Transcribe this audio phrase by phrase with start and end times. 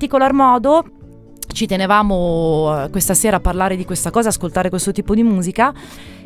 [0.00, 0.84] Particolar modo
[1.52, 5.74] ci tenevamo eh, questa sera a parlare di questa cosa, ascoltare questo tipo di musica,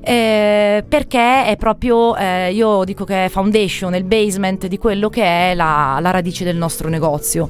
[0.00, 5.22] eh, perché è proprio, eh, io dico che è foundation, il basement di quello che
[5.24, 7.48] è la, la radice del nostro negozio.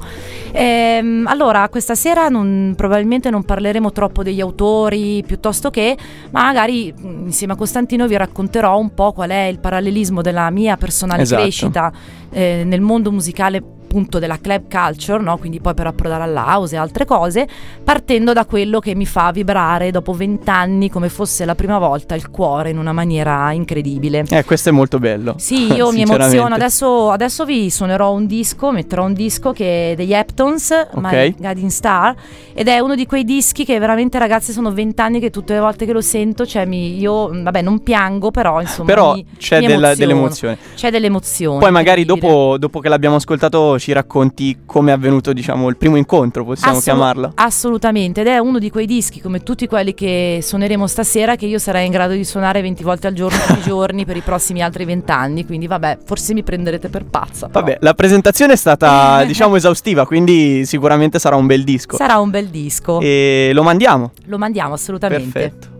[0.51, 5.95] Ehm, allora, questa sera non- probabilmente non parleremo troppo degli autori, piuttosto che,
[6.31, 10.75] ma magari insieme a Costantino vi racconterò un po' qual è il parallelismo della mia
[10.75, 11.41] personale Esatto.
[11.41, 11.91] crescita
[12.31, 13.61] eh, nel mondo musicale
[13.95, 15.37] appunto della club culture, no?
[15.37, 17.47] quindi poi per approdare all'house e altre cose,
[17.81, 22.29] partendo da quello che mi fa vibrare dopo vent'anni come fosse la prima volta il
[22.29, 24.25] cuore in una maniera incredibile.
[24.29, 25.35] Eh, questo è molto bello.
[25.37, 26.55] Sì, io mi emoziono.
[26.55, 31.69] Adesso, adesso vi suonerò un disco, metterò un disco che è degli Heptons, My Guiding
[31.69, 32.13] Star,
[32.53, 35.85] ed è uno di quei dischi che veramente, ragazzi, sono vent'anni che tutte le volte
[35.85, 38.87] che lo sento, cioè mi, io, vabbè, non piango, però insomma.
[38.89, 40.57] Però mi- c'è mi della- dell'emozione.
[40.75, 41.59] C'è dell'emozione.
[41.59, 45.95] Poi magari dopo, dopo che l'abbiamo ascoltato ci racconti come è avvenuto, diciamo, il primo
[45.95, 47.31] incontro, possiamo Assolu- chiamarlo.
[47.35, 51.59] Assolutamente, ed è uno di quei dischi come tutti quelli che suoneremo stasera che io
[51.59, 54.63] sarei in grado di suonare 20 volte al giorno tutti i giorni per i prossimi
[54.63, 57.45] altri 20 anni, quindi vabbè, forse mi prenderete per pazza.
[57.47, 61.95] però Vabbè, la presentazione è stata, diciamo, esaustiva, quindi sicuramente sarà un bel disco.
[61.95, 62.99] sarà un bel disco.
[63.01, 64.13] E lo mandiamo.
[64.25, 65.39] Lo mandiamo assolutamente.
[65.39, 65.74] Perfetto.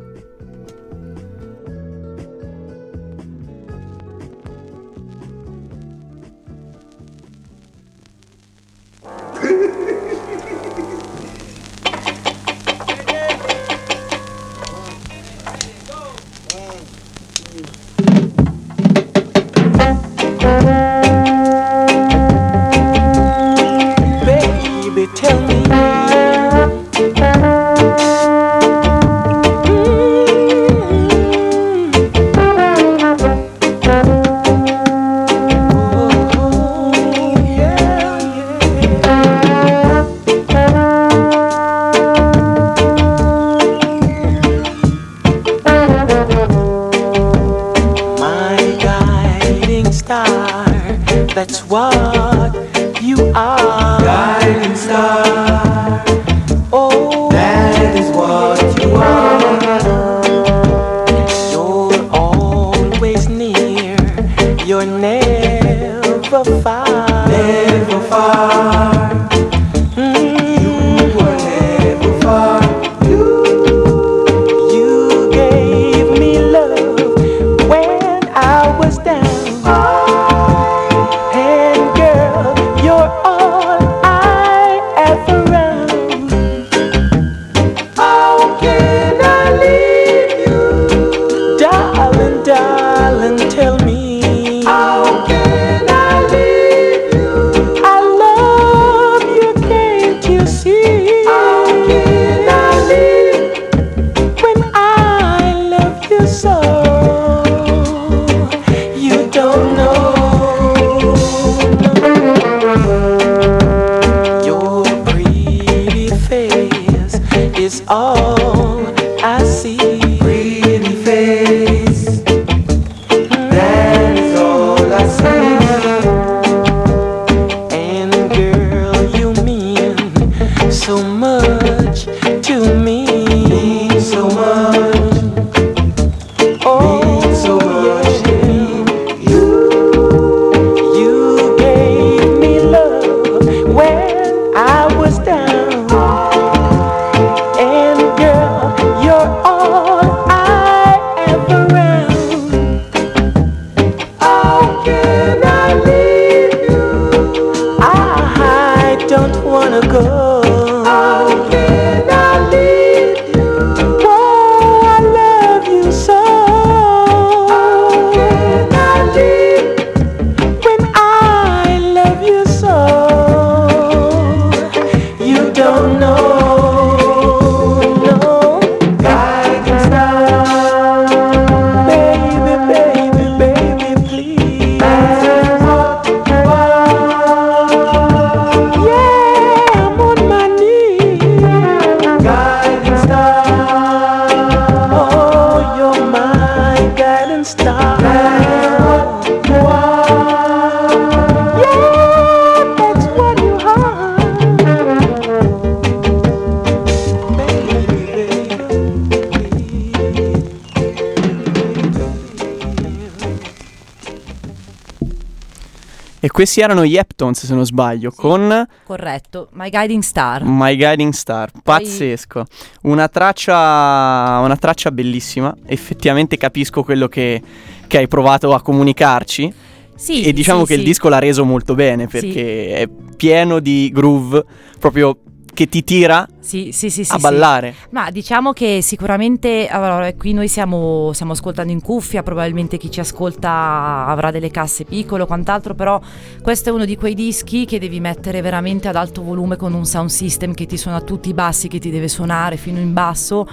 [216.36, 220.44] Questi erano gli Heptons, se non sbaglio, con Corretto, My Guiding Star.
[220.44, 221.50] My Guiding Star.
[221.64, 222.46] Pazzesco.
[222.82, 225.56] Una traccia, una traccia bellissima.
[225.66, 227.42] Effettivamente capisco quello che,
[227.88, 229.54] che hai provato a comunicarci.
[229.96, 230.86] Sì, e diciamo sì, che il sì.
[230.88, 234.44] disco l'ha reso molto bene perché è pieno di groove
[234.78, 235.18] proprio
[235.56, 237.74] che ti tira Sì, sì, sì, a ballare.
[237.90, 243.00] Ma diciamo che sicuramente, allora, qui noi siamo, stiamo ascoltando in cuffia, probabilmente chi ci
[243.00, 246.00] ascolta avrà delle casse piccole o quant'altro, però
[246.44, 249.86] questo è uno di quei dischi che devi mettere veramente ad alto volume con un
[249.86, 253.48] sound system che ti suona tutti i bassi che ti deve suonare fino in basso,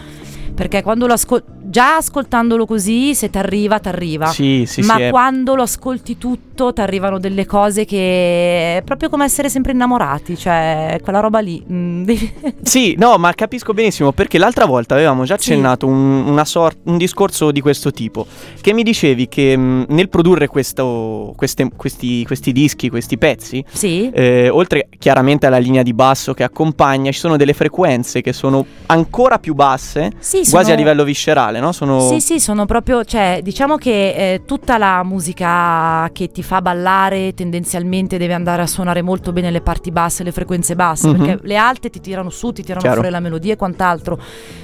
[0.54, 4.26] perché quando lo ascolti, già ascoltandolo così, se ti arriva, ti arriva.
[4.26, 5.02] Sì, sì, Ma sì.
[5.04, 9.72] è- quando lo ascolti tutto ti arrivano delle cose che è proprio come essere sempre
[9.72, 11.64] innamorati, cioè quella roba lì.
[11.72, 12.10] mm,
[12.62, 15.50] Sì, no, ma capisco benissimo perché l'altra volta avevamo già Sì.
[15.52, 18.26] accennato un, una sor- un discorso di questo tipo.
[18.60, 24.10] Che mi dicevi che mh, nel produrre questo- queste- questi, questi dischi, questi pezzi, sì.
[24.12, 28.64] eh, oltre chiaramente alla linea di basso che accompagna, ci sono delle frequenze che sono
[28.86, 31.72] ancora più basse, Sì, quasi sono- a livello viscerale, no?
[31.72, 32.00] Sono...
[32.00, 33.90] Sì, sì, sono proprio, cioè, diciamo che
[34.34, 39.50] eh, tutta la musica che ti fa ballare tendenzialmente deve andare a suonare molto bene
[39.50, 41.16] le parti basse, le frequenze basse, Mhm.
[41.16, 42.96] perché le alte ti tirano su, ti tirano Chiaro.
[42.96, 44.18] fuori la melodia e quant'altro.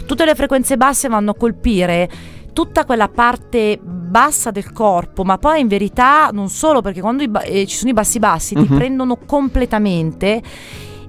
[0.07, 2.09] Tutte le frequenze basse vanno a colpire
[2.53, 7.43] tutta quella parte bassa del corpo, ma poi in verità non solo perché quando ba-
[7.43, 8.77] eh, ci sono i bassi bassi ti Mhm.
[8.77, 10.43] prendono completamente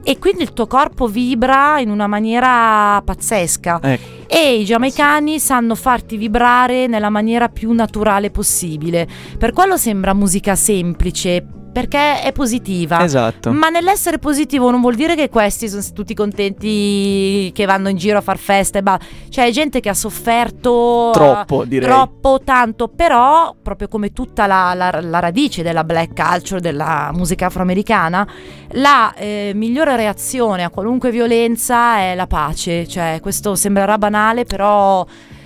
[0.04, 3.80] e quindi il tuo corpo vibra in una maniera pazzesca.
[3.82, 4.08] Ecco.
[4.28, 9.08] E i giamaicani sanno farti vibrare nella maniera più naturale possibile.
[9.38, 11.46] Per quello sembra musica semplice,
[11.80, 13.02] perché è positiva.
[13.04, 13.54] Esatto.
[13.54, 18.18] Ma nell'essere positivo non vuol dire che questi sono tutti contenti che vanno in giro
[18.18, 19.00] a far festa e ba-
[19.30, 21.88] Cioè, è gente che ha sofferto Troppo, eh, direi.
[21.88, 22.90] Troppo, tanto.
[22.90, 28.28] Però, proprio come tutta la, la- la radice della black culture, della musica afroamericana,
[28.72, 32.88] la eh, migliore reazione a qualunque violenza è la pace.
[32.88, 35.06] Cioè, questo sembrerà banale, però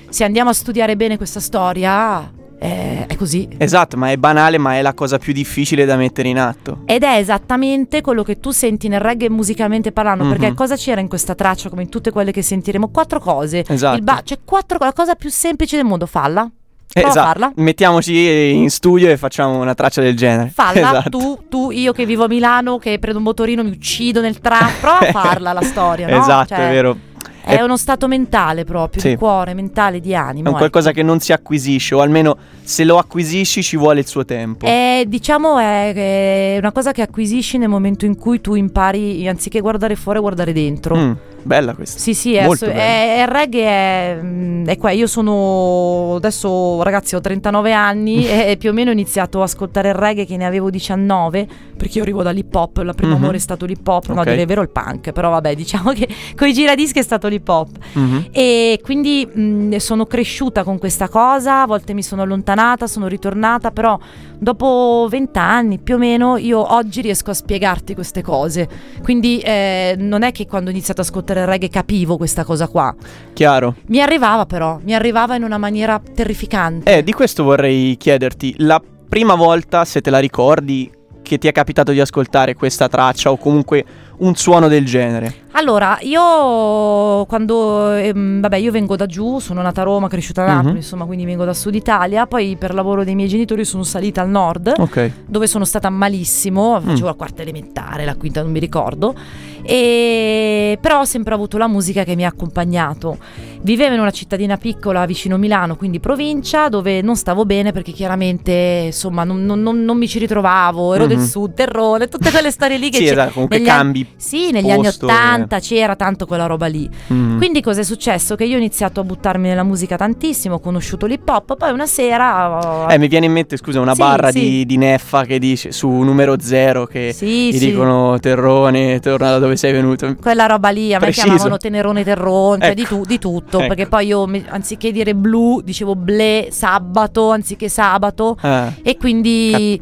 [0.09, 2.31] se andiamo a studiare bene questa storia,
[2.63, 3.47] eh, è così.
[3.57, 6.79] Esatto, ma è banale, ma è la cosa più difficile da mettere in atto.
[6.85, 10.23] Ed è esattamente quello che tu senti nel reggae musicalmente parlando.
[10.23, 10.29] Mhm.
[10.31, 12.87] Perché cosa c'era in questa traccia, come in tutte quelle che sentiremo?
[12.89, 13.63] Quattro cose.
[13.67, 13.97] Esatto.
[13.97, 16.49] Il ba- c'è quattro, la cosa più semplice del mondo, falla.
[16.93, 17.25] Prova a Esatto.
[17.27, 17.51] farla.
[17.55, 20.51] Mettiamoci in studio e facciamo una traccia del genere.
[20.53, 21.09] Falla, Esatto.
[21.09, 24.69] tu, tu, io che vivo a Milano, che prendo un motorino, mi uccido nel tram.
[24.79, 26.21] Prova a farla la storia, no?
[26.21, 26.97] Esatto, Cioè, è vero.
[27.45, 29.09] È È- uno stato mentale proprio, Sì.
[29.09, 30.41] di cuore, mentale, di È animo.
[30.41, 30.57] un ecco.
[30.57, 34.65] qualcosa che non si acquisisce, o almeno se lo acquisisci ci vuole il suo tempo.
[34.65, 39.59] È, diciamo è, è una cosa che acquisisci nel momento in cui tu impari, anziché
[39.59, 40.95] guardare fuori, guardare dentro.
[40.95, 41.11] Mm,
[41.43, 41.99] bella questa.
[41.99, 44.91] Sì, sì, è, Molto è- è il reggae è, mm, è qua.
[44.91, 49.89] Io sono adesso, ragazzi, ho 39 anni e più o meno ho iniziato a ascoltare
[49.89, 53.21] il reggae che ne avevo 19, perché io arrivo dall'hip hop, il primo Mhm.
[53.23, 54.29] amore è stato l'hip hop, no, Ok.
[54.29, 57.69] direi vero il punk, però vabbè, diciamo che con i giradischi è stato l'hip hop.
[57.93, 58.27] Mhm.
[58.31, 63.71] E quindi mh, sono cresciuta con questa cosa, a volte mi sono allontanata, sono ritornata,
[63.71, 63.97] però
[64.37, 68.67] dopo vent'anni più o meno io oggi riesco a spiegarti queste cose.
[69.01, 72.67] Quindi eh, non è che quando ho iniziato ad ascoltare il reggae capivo questa cosa
[72.67, 72.93] qua.
[73.33, 73.75] Chiaro.
[73.87, 76.97] Mi arrivava però, mi arrivava in una maniera terrificante.
[76.97, 78.55] Eh, di questo vorrei chiederti.
[78.59, 83.31] La prima volta, se te la ricordi, che ti è capitato di ascoltare questa traccia
[83.31, 83.83] o comunque
[84.17, 85.42] un suono del genere.
[85.55, 90.47] Allora, io quando, ehm, vabbè, io vengo da giù, sono nata a Roma, cresciuta a
[90.47, 90.75] Napoli, Mhm.
[90.77, 94.29] insomma, quindi vengo da Sud Italia, poi per lavoro dei miei genitori sono salita al
[94.29, 94.73] nord.
[94.77, 95.11] Ok.
[95.27, 97.09] dove sono stata malissimo, facevo Mm.
[97.09, 99.15] la quarta elementare, la quinta non mi ricordo,
[99.63, 100.77] e...
[100.79, 103.17] però ho sempre avuto la musica che mi ha accompagnato.
[103.61, 108.83] Vivevo in una cittadina piccola vicino Milano, quindi provincia, dove non stavo bene perché chiaramente
[108.87, 111.25] insomma non, non- non- mi ci ritrovavo, ero del Mhm.
[111.25, 114.07] sud, terrone, tutte quelle storie lì che Sì, esatto, comunque cambi.
[114.17, 115.05] Sì, negli anni posto,
[115.43, 116.89] Ottanta c'era tanto quella roba lì.
[117.11, 117.37] Mm.
[117.37, 118.35] Quindi cosa è successo?
[118.35, 121.85] Che io ho iniziato a buttarmi nella musica tantissimo, ho conosciuto l'hip hop, poi una
[121.85, 122.87] sera...
[122.89, 124.39] Eh, mi viene in mente, scusa, una Sì, barra sì.
[124.39, 129.39] Di, di Neffa che dice su numero zero che Sì, gli dicono Terrone, torna da
[129.39, 130.15] dove sei venuto.
[130.21, 131.25] quella roba lì, a me Preciso.
[131.25, 132.75] chiamavano Tenerone Terrone, cioè Ecco.
[132.81, 133.67] di, tu- di tutto, Ecco.
[133.67, 139.79] perché poi io anziché dire blu dicevo ble, sabato, anziché sabato Ah, e quindi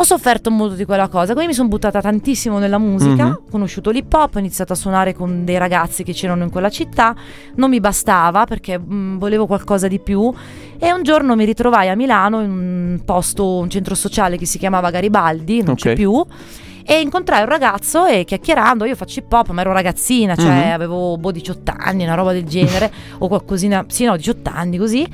[0.00, 3.30] ho sofferto molto di quella cosa, quindi mi sono buttata tantissimo nella musica, Mhm.
[3.30, 6.70] ho conosciuto l'hip hop, ho iniziato a suonare con dei ragazzi che c'erano in quella
[6.70, 7.16] città,
[7.56, 10.32] non mi bastava perché mm, volevo qualcosa di più
[10.78, 14.58] e un giorno mi ritrovai a Milano in un posto, un centro sociale che si
[14.58, 15.96] chiamava Garibaldi, non c'è Ok.
[15.96, 16.24] più.
[16.90, 20.72] E incontrai un ragazzo e chiacchierando, io faccio hip hop, ma ero ragazzina, cioè Mhm.
[20.72, 25.06] avevo boh, 18 anni, una roba del genere, o qualcosina, sì no, 18 anni così.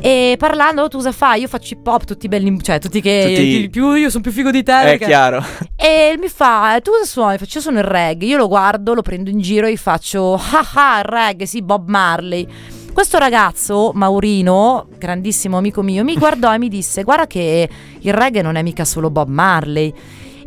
[0.00, 1.40] E parlando, "Oh, tu cosa fai?
[1.40, 4.30] Io faccio hip hop, tutti belli, cioè tutti che Tutti- ti- più io sono più
[4.30, 4.78] figo di te.
[4.78, 5.42] È perché- chiaro.
[5.74, 7.38] e mi fa, tu cosa suoni?
[7.38, 8.28] Faccio, io sono il reggae.
[8.28, 11.62] Io lo guardo, lo prendo in giro e gli faccio, ah ah, il reggae, sì,
[11.62, 12.46] Bob Marley.
[12.92, 17.66] Questo ragazzo, Maurino, grandissimo amico mio, mi guardò e mi disse, guarda che
[18.00, 19.94] il reggae non è mica solo Bob Marley.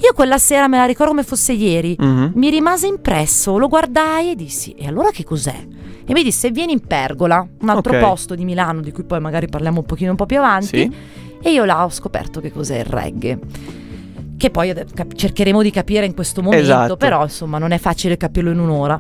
[0.02, 1.96] Io quella sera me la ricordo come fosse ieri.
[1.98, 2.32] Mhm.
[2.36, 5.68] Mi rimase impresso, lo guardai e dissi, e allora che cos'è?
[6.08, 8.00] E mi disse, vieni in Pergola, un altro Ok.
[8.00, 10.68] posto di Milano, di cui poi magari parliamo un pochino un po' più avanti.
[10.68, 10.92] Sì.
[11.42, 13.40] E io là ho scoperto che cos'è il reggae.
[14.38, 16.98] Che poi cap- cercheremo di capire in questo momento, Esatto.
[16.98, 19.00] però insomma non è facile capirlo in un'ora.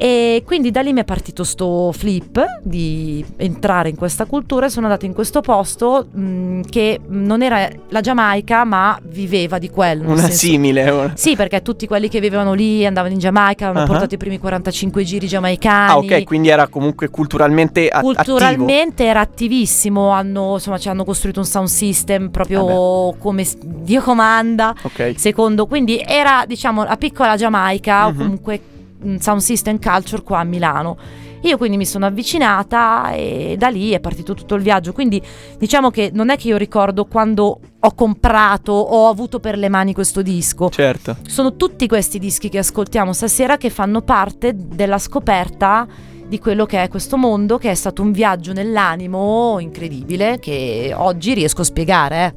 [0.00, 4.68] E quindi da lì mi è partito sto flip di entrare in questa cultura e
[4.68, 10.10] sono andata in questo posto mh, che non era la Giamaica ma viveva di quello.
[10.12, 10.88] Una senso- simile.
[10.88, 13.86] una- Sì, perché tutti quelli che vivevano lì andavano in Giamaica, hanno Ah.
[13.86, 15.90] portato i primi 45 giri giamaicani.
[15.90, 18.12] Ah, ok, quindi era comunque culturalmente a- attivo.
[18.14, 24.00] Culturalmente era attivissimo, hanno, insomma, ci hanno costruito un sound system proprio come s- Dio
[24.02, 25.14] comanda, Ok.
[25.16, 28.16] secondo, quindi era diciamo la piccola Giamaica o Mhm.
[28.16, 28.60] comunque
[29.00, 30.96] un sound system culture qua a Milano.
[31.42, 34.92] Io quindi mi sono avvicinata e da lì è partito tutto il viaggio.
[34.92, 35.22] Quindi
[35.56, 39.68] diciamo che non è che io ricordo quando ho comprato o ho avuto per le
[39.68, 40.68] mani questo disco.
[40.68, 41.16] Certo.
[41.28, 45.86] Sono tutti questi dischi che ascoltiamo stasera che fanno parte della scoperta
[46.26, 51.34] di quello che è questo mondo, che è stato un viaggio nell'animo incredibile che oggi
[51.34, 52.34] riesco a spiegare.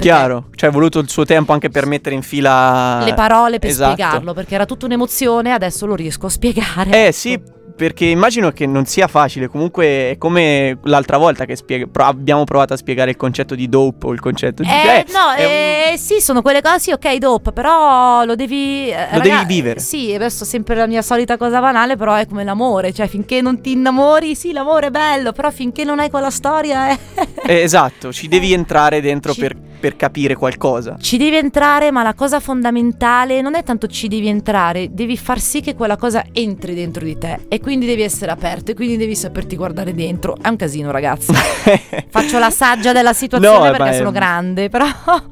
[0.00, 0.04] Eh.
[0.04, 0.46] Chiaro.
[0.54, 3.92] Cioè, hai voluto il suo tempo anche per mettere in fila Le parole per Esatto.
[3.92, 7.06] spiegarlo, perché era tutta un'emozione, adesso lo riesco a spiegare.
[7.08, 7.40] Eh sì,
[7.80, 9.48] perché immagino che non sia facile.
[9.48, 13.70] Comunque è come l'altra volta che spiega- pro- abbiamo provato a spiegare il concetto di
[13.70, 14.68] dope o il concetto di...
[14.68, 18.34] Eh, cioè, no, è un- eh, sì, sono quelle cose, sì, ok, dopo, però lo
[18.34, 18.90] devi...
[18.90, 19.80] eh, Lo devi vivere.
[19.80, 23.62] Sì, adesso sempre la mia solita cosa banale, però è come l'amore, cioè finché non
[23.62, 26.90] ti innamori, sì, l'amore è bello, però finché non hai quella storia...
[26.90, 26.98] eh.
[27.46, 30.96] eh, esatto, ci devi entrare dentro Ci- per, per capire qualcosa.
[31.00, 35.40] Ci devi entrare, ma la cosa fondamentale non è tanto ci devi entrare, devi far
[35.40, 38.96] sì che quella cosa entri dentro di te e quindi devi essere aperto e quindi
[38.96, 40.36] devi saperti guardare dentro.
[40.40, 41.32] È un casino, ragazzi.
[42.08, 44.86] Faccio la saggia della situazione No, perché è- sono grande, però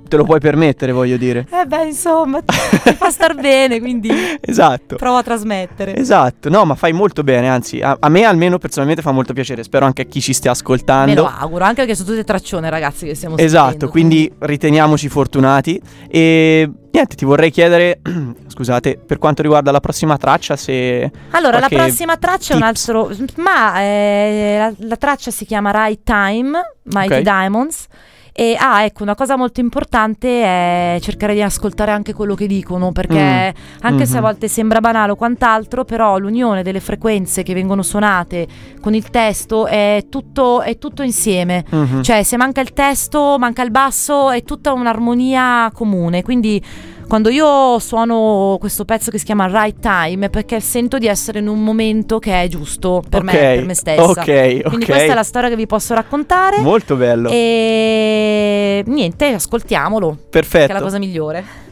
[0.09, 1.47] Te lo puoi permettere, voglio dire.
[1.51, 4.97] eh beh, insomma, ti fa star bene, quindi Esatto.
[4.97, 5.95] provo a trasmettere.
[5.97, 9.63] Esatto, no, ma fai molto bene, anzi, a, a me almeno personalmente fa molto piacere,
[9.63, 11.15] spero anche a chi ci stia Me ascoltando.
[11.23, 15.81] lo auguro, anche perché sono tutte traccione, ragazzi, che stiamo Esatto, sentendo, quindi riteniamoci fortunati
[16.09, 18.01] e niente, ti vorrei chiedere,
[18.49, 22.89] scusate, per quanto riguarda la prossima traccia, se Allora, la prossima traccia è un tips?
[22.89, 23.11] altro.
[23.37, 27.21] Ma eh, la, la traccia si chiama Right Time, Mighty Ok.
[27.21, 27.87] Diamonds.
[28.41, 32.93] E ah, ecco, una cosa molto importante è cercare di ascoltare anche quello che dicono,
[32.93, 34.23] perché anche se a Mhm.
[34.25, 38.47] volte sembra banale o quant'altro, però l'unione delle frequenze che vengono suonate
[38.81, 41.65] con il testo è tutto, è tutto insieme.
[41.69, 42.03] Mhm.
[42.05, 46.23] Cioè, se manca il testo, manca il basso, è tutta un'armonia comune.
[46.23, 46.63] Quindi,
[47.09, 51.39] quando io suono questo pezzo che si chiama Right Time, è perché sento di essere
[51.39, 54.03] in un momento che è giusto per me, Ok, per me stessa.
[54.03, 56.61] Ok, Quindi, questa è la storia che vi posso raccontare.
[56.61, 57.31] Molto bello.
[57.31, 60.73] E niente, ascoltiamolo, che è Perfetto.
[60.75, 61.67] la cosa migliore.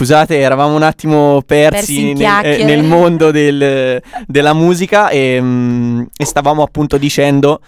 [0.00, 6.02] Scusate, eravamo un attimo Persi persi nel, eh, nel mondo del- della musica e, mm,
[6.16, 7.60] e stavamo appunto dicendo,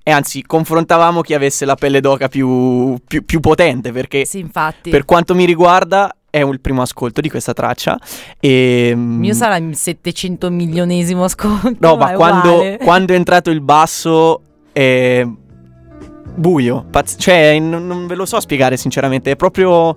[0.00, 4.88] e anzi confrontavamo chi avesse la pelle d'oca più, più- più potente, perché Sì, infatti.
[4.90, 7.98] per quanto mi riguarda è un- il primo ascolto di questa traccia.
[8.38, 11.74] E, Il mm, mio sarà il 700 milionesimo ascolto.
[11.80, 15.26] No, ma quando, quando è entrato il basso è
[16.36, 19.96] buio, pazz- cioè non, non ve lo so spiegare sinceramente, è proprio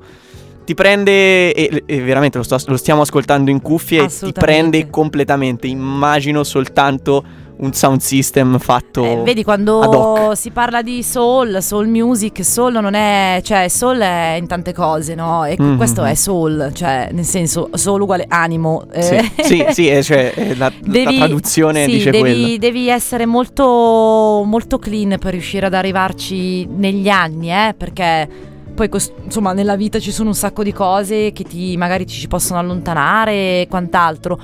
[0.63, 5.67] ti prende e, e veramente lo, sto- lo stiamo ascoltando in cuffie ti prende completamente.
[5.67, 12.43] Immagino soltanto un sound system fatto Eh, vedi quando si parla di soul, soul music,
[12.43, 15.45] soul non è, cioè soul è in tante cose, no?
[15.45, 15.77] E Mhm.
[15.77, 18.85] questo è soul, cioè nel senso soul uguale animo.
[18.97, 19.31] Sì, eh.
[19.43, 22.57] sì, sì, eh, cioè, eh, la, la traduzione sì, dice devi, quello.
[22.57, 28.27] devi essere molto, molto clean per riuscire ad arrivarci negli anni, eh, perché
[28.73, 32.27] poi cos- insomma nella vita ci sono un sacco di cose che ti magari ci
[32.27, 33.31] possono allontanare
[33.61, 34.39] e quant'altro,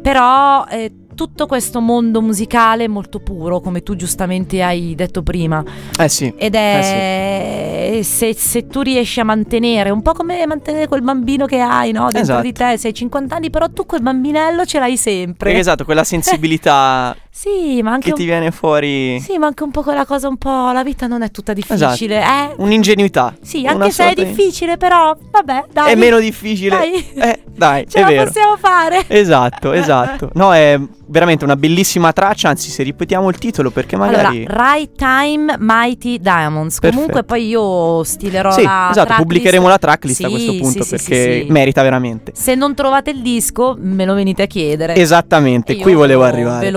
[0.00, 5.62] però eh, tutto questo mondo musicale è molto puro, come tu giustamente hai detto prima,
[5.96, 6.32] Eh sì.
[6.36, 11.60] ed è se, se tu riesci a mantenere, un po' come mantenere quel bambino che
[11.60, 12.04] hai, no?
[12.10, 12.42] Dentro Esatto.
[12.42, 15.56] di te, sei 50 anni, però tu quel bambinello ce l'hai sempre.
[15.56, 19.18] Esatto, quella sensibilità Sì, ma anche che un ti viene fuori.
[19.20, 20.70] sì, ma anche un po' quella cosa un po'.
[20.70, 22.54] La vita non è tutta difficile, eh?
[22.58, 23.34] Un'ingenuità.
[23.42, 25.92] Sì, anche se è sorta di- difficile, però vabbè, dai.
[25.92, 26.76] È meno difficile.
[26.76, 27.08] Dai.
[27.14, 28.24] Eh, dai, Ce è la vero.
[28.26, 29.04] possiamo fare.
[29.08, 30.30] Esatto, esatto.
[30.34, 34.44] No, è veramente una bellissima traccia, anzi se ripetiamo il titolo perché magari...
[34.46, 36.78] Allora, Right Time Mighty Diamonds.
[36.78, 37.24] Comunque Perfetto.
[37.34, 39.18] poi io stilerò sì, la esatto, tracklist.
[39.18, 42.32] pubblicheremo la tracklist a Sì, questo punto sì, perché merita veramente.
[42.36, 44.94] Se non trovate il disco, me lo venite a chiedere.
[44.94, 46.70] Esattamente, qui volevo Ve arrivare.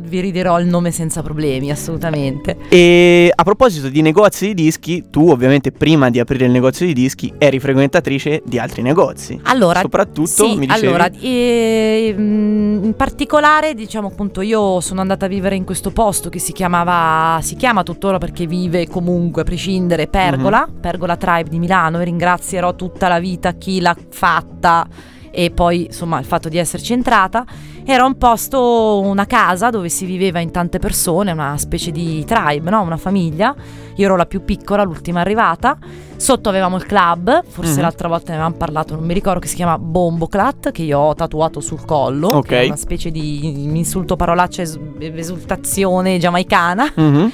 [0.00, 2.56] Vi ridirò il nome senza problemi, assolutamente.
[2.68, 6.92] E a proposito di negozi di dischi, tu ovviamente prima di aprire il negozio di
[6.92, 9.38] dischi eri frequentatrice di altri negozi.
[9.44, 10.86] Allora, Soprattutto, sì, mi dicevi...
[10.86, 16.38] allora, eh, in particolare, diciamo appunto, io sono andata a vivere in questo posto che
[16.38, 20.80] si chiamava, si chiama tuttora perché vive comunque a prescindere, Pergola, Mhm.
[20.80, 24.86] Pergola Tribe di Milano e ringrazierò tutta la vita chi l'ha fatta
[25.30, 27.44] e poi insomma il fatto di esserci entrata.
[27.88, 32.68] Era un posto, una casa dove si viveva in tante persone, una specie di tribe,
[32.68, 32.82] no?
[32.82, 33.54] una famiglia.
[33.94, 35.78] Io ero la più piccola, l'ultima arrivata.
[36.16, 37.80] Sotto avevamo il club, forse Mhm.
[37.82, 41.14] l'altra volta ne avevamo parlato, non mi ricordo, che si chiama Bomboclat, che io ho
[41.14, 42.26] tatuato sul collo.
[42.28, 42.62] Ok.
[42.66, 46.90] una specie di insulto, parolaccia, es- esultazione giamaicana.
[46.92, 47.30] Mhm.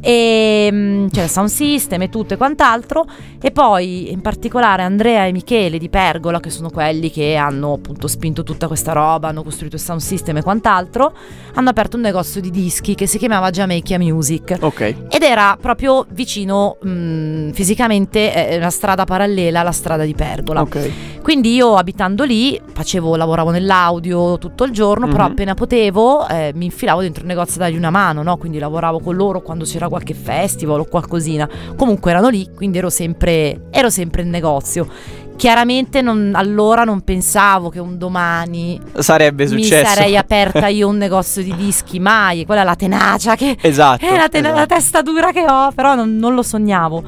[0.00, 3.04] E c'era il sound system e tutto e quant'altro.
[3.40, 8.06] E poi in particolare Andrea e Michele di Pergola, che sono quelli che hanno appunto
[8.06, 11.12] spinto tutta questa roba, hanno costruito il sound system e quant'altro,
[11.54, 14.58] hanno aperto un negozio di dischi che si chiamava Jamaica Music.
[14.60, 14.80] Ok.
[15.10, 20.60] Ed era proprio vicino mm, fisicamente, eh, una strada parallela alla strada di Pergola.
[20.60, 20.90] Ok.
[21.22, 25.30] Quindi io abitando lì facevo, lavoravo nell'audio tutto il giorno, però Mhm.
[25.30, 28.36] appena potevo eh, mi infilavo dentro il negozio a dargli una mano, no?
[28.36, 31.48] Quindi lavoravo con loro quando c'era qualche festival o qualcosina.
[31.76, 34.88] Comunque erano lì, quindi ero sempre, ero sempre in negozio.
[35.34, 39.92] Chiaramente non- allora non pensavo che un domani Sarebbe mi successo.
[39.94, 42.44] sarei aperta io un negozio di dischi, mai.
[42.44, 44.04] Quella è la tenacia che, Esatto.
[44.04, 44.74] è la, ten- la esatto.
[44.74, 47.02] testa dura che ho, però non, non lo sognavo.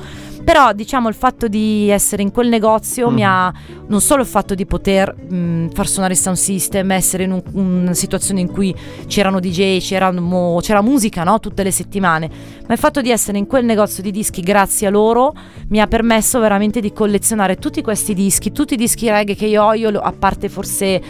[0.44, 3.26] Però diciamo il fatto di essere in quel negozio mi Mhm.
[3.28, 3.52] ha
[3.86, 7.42] non solo il fatto di poter mh, far suonare il sound system, essere in un-
[7.52, 8.74] una situazione in cui
[9.06, 11.40] c'erano DJ, c'erano- c'era musica no?
[11.40, 12.28] tutte le settimane,
[12.66, 15.32] ma il fatto di essere in quel negozio di dischi grazie a loro
[15.68, 19.62] mi ha permesso veramente di collezionare tutti questi dischi, tutti i dischi reggae che io
[19.64, 21.00] ho, io a parte forse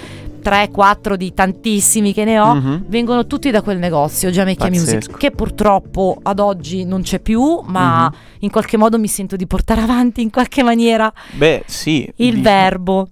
[0.44, 2.84] 3-4 di tantissimi che ne ho, Mhm.
[2.88, 5.16] vengono tutti da quel negozio, Jamaica Music, Pazzesco.
[5.16, 8.18] che purtroppo ad oggi non c'è più, ma Mhm.
[8.40, 12.06] in qualche modo mi sento di portare avanti in qualche maniera Beh, sì.
[12.16, 13.08] il di- verbo.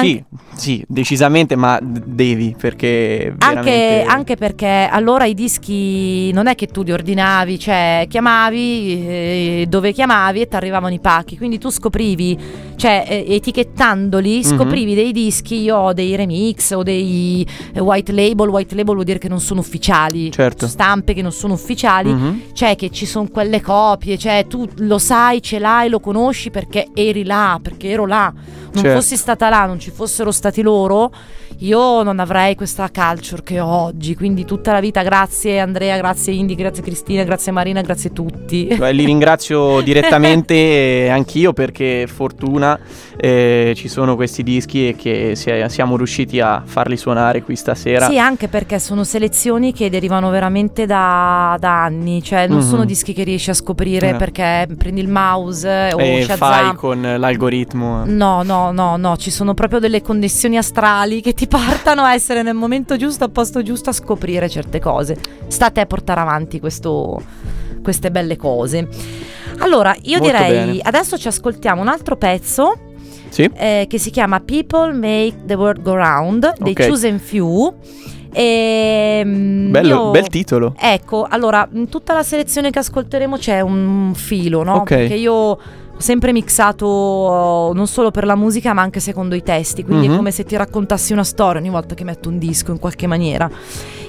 [0.00, 0.22] Sì,
[0.56, 4.02] sì, decisamente, ma devi perché Anche, veramente...
[4.08, 9.92] anche perché allora i dischi non è che tu li ordinavi, cioè chiamavi eh, dove
[9.92, 12.36] chiamavi e ti arrivavano i pacchi, quindi tu scoprivi,
[12.76, 14.42] cioè eh, etichettandoli, Mhm.
[14.42, 19.04] scoprivi dei dischi, io ho dei remix o dei eh, white label, white label vuol
[19.06, 20.66] dire che non sono ufficiali, Certo.
[20.66, 22.40] stampe che non sono ufficiali, Mhm.
[22.52, 26.88] cioè che ci sono quelle copie, cioè tu lo sai, ce l'hai, lo conosci perché
[26.94, 28.32] eri là, perché ero là.
[28.74, 29.00] Non Certo.
[29.00, 31.12] fossi stata là, non ci fossero stati loro,
[31.58, 34.14] io non avrei questa culture che ho oggi.
[34.14, 38.74] Quindi tutta la vita grazie Andrea, grazie Indy, grazie Cristina, grazie Marina, grazie a tutti.
[38.76, 42.78] Beh, Li ringrazio direttamente eh, anch'io perché fortuna
[43.16, 48.06] eh, ci sono questi dischi e che si- siamo riusciti a farli suonare qui stasera.
[48.08, 52.68] Sì, anche perché sono selezioni che derivano veramente da, da anni, cioè non Mhm.
[52.68, 54.14] sono dischi che riesci a scoprire Eh.
[54.16, 56.36] perché prendi il mouse o e Shazam.
[56.36, 58.02] fai con l'algoritmo.
[58.06, 62.42] No, no, no, no, ci sono proprio delle connessioni astrali che ti portano a essere
[62.42, 65.16] nel momento giusto, al posto giusto, a scoprire certe cose.
[65.48, 67.20] Sta a portare avanti questo-
[67.82, 68.88] queste belle cose.
[69.58, 70.78] Allora, io Molto direi, bene.
[70.82, 72.74] adesso ci ascoltiamo un altro pezzo
[73.28, 73.48] Sì?
[73.54, 76.88] eh, che si chiama People Make the World Go Round dei Ok.
[76.88, 77.74] Chosen Few.
[78.32, 80.74] E, mm, Bello, io- bel titolo.
[80.76, 84.76] Ecco, allora, in tutta la selezione che ascolteremo c'è un filo, no?
[84.78, 84.88] Ok.
[84.88, 85.56] Perché io
[85.96, 90.12] sempre mixato oh, non solo per la musica, ma anche secondo i testi, quindi Mhm.
[90.14, 93.06] è come se ti raccontassi una storia ogni volta che metto un disco in qualche
[93.06, 93.50] maniera.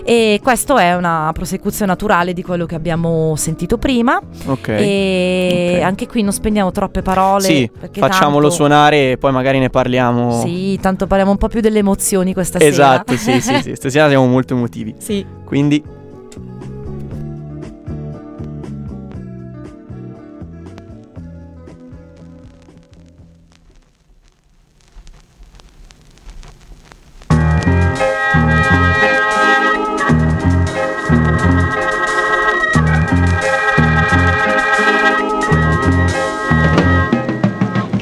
[0.07, 4.19] E questo è una prosecuzione naturale di quello che abbiamo sentito prima.
[4.45, 4.67] Ok.
[4.67, 5.83] E Ok.
[5.83, 7.43] anche qui non spendiamo troppe parole.
[7.43, 10.41] Sì, facciamolo tanto- suonare e poi magari ne parliamo.
[10.43, 13.39] Sì, tanto parliamo un po' più delle emozioni questa Esatto, sera.
[13.39, 13.73] sì, sì, sì.
[13.75, 14.93] Stasera siamo molto emotivi.
[14.99, 15.25] sì.
[15.43, 15.81] Quindi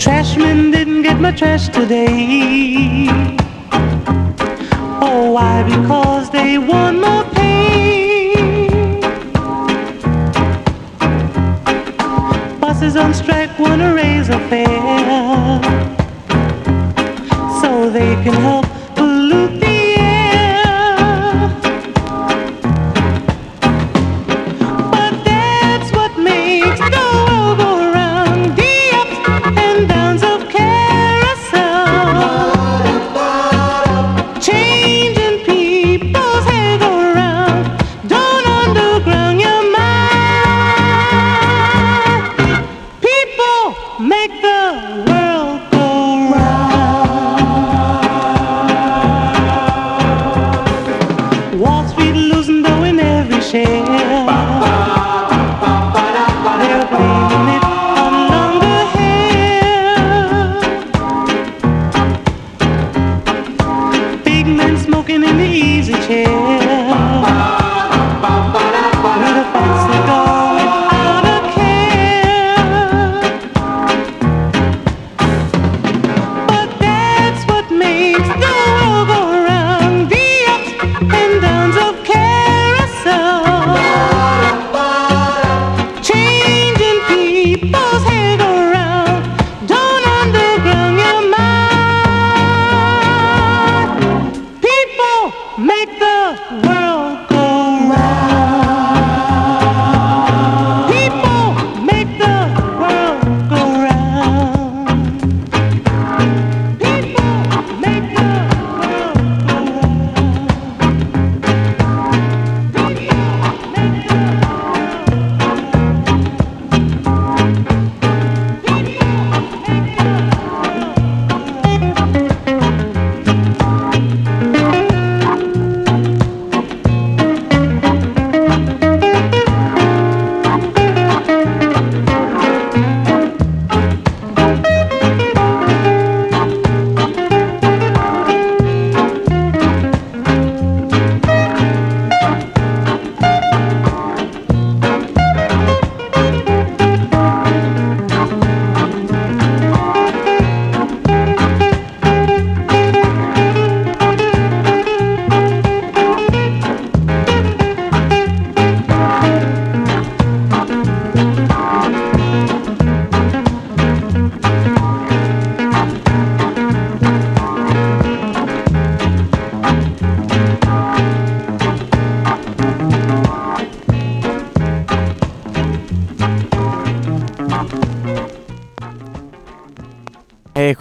[0.04, 3.08] Trashman didn't get my trash today.
[5.02, 5.64] Oh, why?
[5.64, 8.34] Because they want more pay.
[12.60, 15.62] Bosses on strike wanna raise a fare
[17.62, 18.73] so they can help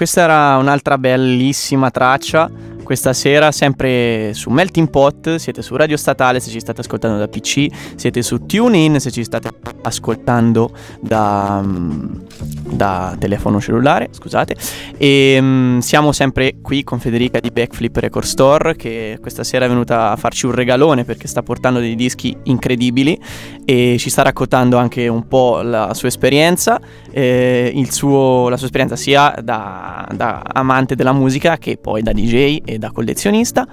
[0.02, 2.50] questa era un'altra bellissima traccia.
[2.82, 7.28] Questa sera, sempre su Melting Pot, siete su Radio Statale se ci state ascoltando da
[7.28, 9.50] PC, siete su TuneIn se ci state
[9.82, 14.56] ascoltando da, mm, da telefono cellulare, scusate.
[14.96, 19.68] E mm, siamo sempre qui con Federica di Backflip Record Store che questa sera è
[19.68, 23.18] venuta a farci un regalone perché sta portando dei dischi incredibili
[23.64, 28.96] e ci sta raccontando anche un po' la sua esperienza, eh, suo- la sua esperienza
[28.96, 33.66] sia da, da amante della musica che poi da DJ e da collezionista.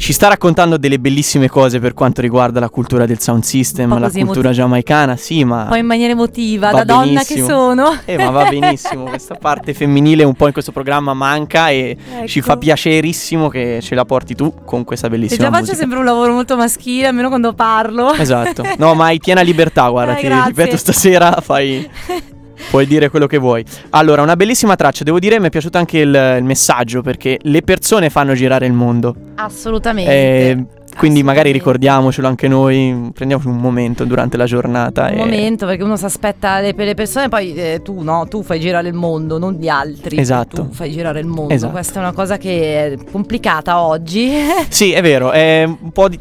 [0.00, 4.08] Ci sta raccontando delle bellissime cose per quanto riguarda la cultura del sound system, la
[4.08, 4.50] cultura emotiva.
[4.52, 5.66] giamaicana, sì, ma...
[5.68, 7.94] Poi in maniera emotiva, Va da donna che sono.
[8.06, 12.38] Eh, ma va benissimo, questa parte femminile un po' in questo programma manca e ci
[12.38, 12.48] Ecco.
[12.48, 15.76] fa piacerissimo che ce la porti tu con questa E bellissima già faccio musica.
[15.80, 18.14] sempre un lavoro molto maschile, almeno quando parlo.
[18.14, 18.64] Esatto.
[18.78, 20.48] No, ma hai piena libertà, guarda, Eh, ti grazie.
[20.48, 21.86] ripeto stasera fai
[22.68, 23.64] puoi dire quello che vuoi.
[23.90, 27.62] Allora, una bellissima traccia, devo dire mi è piaciuto anche il, il messaggio perché le
[27.62, 29.14] persone fanno girare il mondo.
[29.36, 30.10] Assolutamente.
[30.10, 30.64] Eh,
[30.96, 35.82] quindi magari ricordiamocelo anche noi, prendiamoci un momento durante la giornata Un e momento perché
[35.82, 38.94] uno si aspetta le, per le persone, poi eh, tu no, tu fai girare il
[38.94, 40.18] mondo, non gli altri.
[40.18, 40.64] Esatto.
[40.66, 41.54] Tu fai girare il mondo.
[41.54, 41.72] Esatto.
[41.72, 44.30] Questa è una cosa che è complicata oggi.
[44.68, 46.18] Sì, è vero, è un po' di-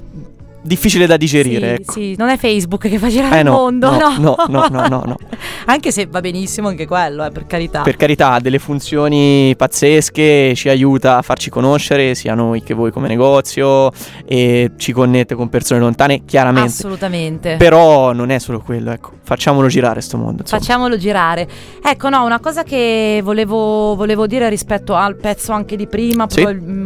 [0.62, 1.92] difficile da digerire, sì, ecco.
[1.92, 4.36] sì, non è Facebook che fa girare Eh il no, mondo, no, no.
[4.48, 5.18] no, no, no, no.
[5.66, 7.82] Anche se va benissimo anche quello, eh, per carità.
[7.82, 12.92] Per carità, ha delle funzioni pazzesche, ci aiuta a farci conoscere sia noi che voi
[12.92, 13.92] come negozio
[14.26, 16.70] e ci connette con persone lontane, chiaramente.
[16.70, 17.56] Assolutamente.
[17.58, 20.42] Però non è solo quello, ecco, facciamolo girare sto mondo.
[20.42, 20.60] insomma.
[20.62, 21.48] Facciamolo girare.
[21.84, 26.42] Ecco, no, una cosa che volevo, volevo dire rispetto al pezzo anche di prima, Sì.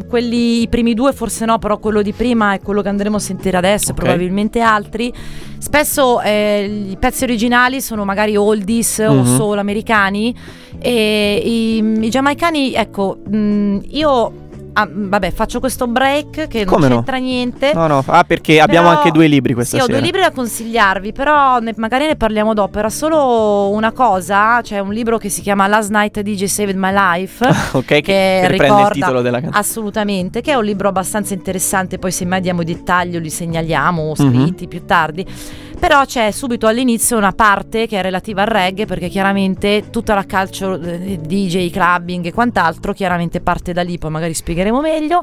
[0.07, 3.19] quelli, i primi due forse no, però quello di prima è quello che andremo a
[3.19, 4.03] sentire adesso, e Ok.
[4.03, 5.11] probabilmente altri.
[5.57, 9.35] Spesso eh, i pezzi originali sono magari oldies o Mhm.
[9.37, 10.35] soul americani
[10.79, 14.33] e i, i giamaicani, ecco, mm, io...
[14.73, 16.95] ah, vabbè, faccio questo break che non Come no?
[16.95, 17.71] c'entra niente.
[17.73, 19.93] No, no, ah, perché abbiamo Però- anche due libri questa sì, sera.
[19.93, 22.79] ho due libri da consigliarvi, però ne- magari ne parliamo dopo.
[22.79, 26.91] Era solo una cosa, c'è un libro che si chiama Last Night DJ Saved My
[26.93, 27.45] Life.
[27.73, 29.59] ok, che, che riprende il titolo della canzone.
[29.59, 34.13] Assolutamente, che è un libro abbastanza interessante, poi se mai diamo dettagli o li segnaliamo
[34.17, 34.31] Mhm.
[34.43, 35.25] scritti più tardi.
[35.83, 40.23] Però c'è subito all'inizio una parte che è relativa al reggae, perché chiaramente tutta la
[40.25, 45.21] calcio, eh, DJ, clubbing e quant'altro, chiaramente parte da lì, poi magari spiegheremo meglio.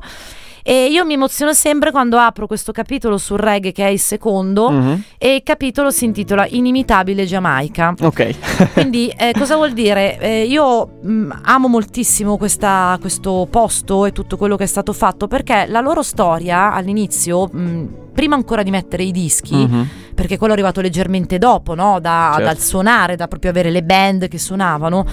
[0.62, 4.68] E io mi emoziono sempre quando apro questo capitolo sul reggae, che è il secondo,
[4.70, 5.02] Mhm.
[5.16, 7.94] e il capitolo si intitola Inimitabile Giamaica.
[7.98, 8.34] Ok.
[8.74, 10.18] Quindi eh, cosa vuol dire?
[10.20, 15.26] Eh, io mh, amo moltissimo questa- questo posto e tutto quello che è stato fatto
[15.26, 19.88] perché la loro storia all'inizio, mh, prima ancora di mettere i dischi, Mhm.
[20.20, 21.98] Perché quello è arrivato leggermente dopo, no?
[22.00, 22.44] Da- Certo.
[22.44, 25.06] dal suonare, da proprio avere le band che suonavano,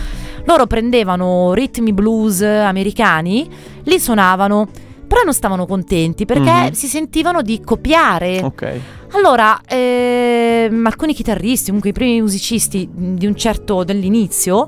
[0.46, 3.50] loro prendevano ritmi blues americani,
[3.84, 4.67] li suonavano.
[5.08, 6.72] Però non stavano contenti perché Mhm.
[6.72, 8.41] si sentivano di copiare.
[8.43, 8.80] Ok.
[9.13, 14.67] Allora, ehm, alcuni chitarristi, comunque i primi musicisti di un certo dell'inizio,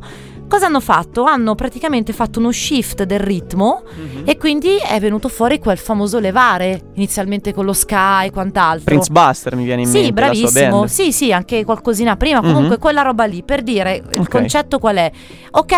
[0.49, 1.23] cosa hanno fatto?
[1.23, 4.23] Hanno praticamente fatto uno shift del ritmo Mhm.
[4.25, 8.83] e quindi è venuto fuori quel famoso levare, inizialmente con lo ska e quant'altro.
[8.83, 10.87] Prince Buster mi viene in Sì, mente sua bravissimo.
[10.87, 12.41] Sì, sì, anche qualcosina prima.
[12.41, 12.51] Mhm.
[12.53, 14.27] Comunque quella roba lì, per dire il Ok.
[14.29, 15.11] concetto qual è?
[15.51, 15.73] Ok,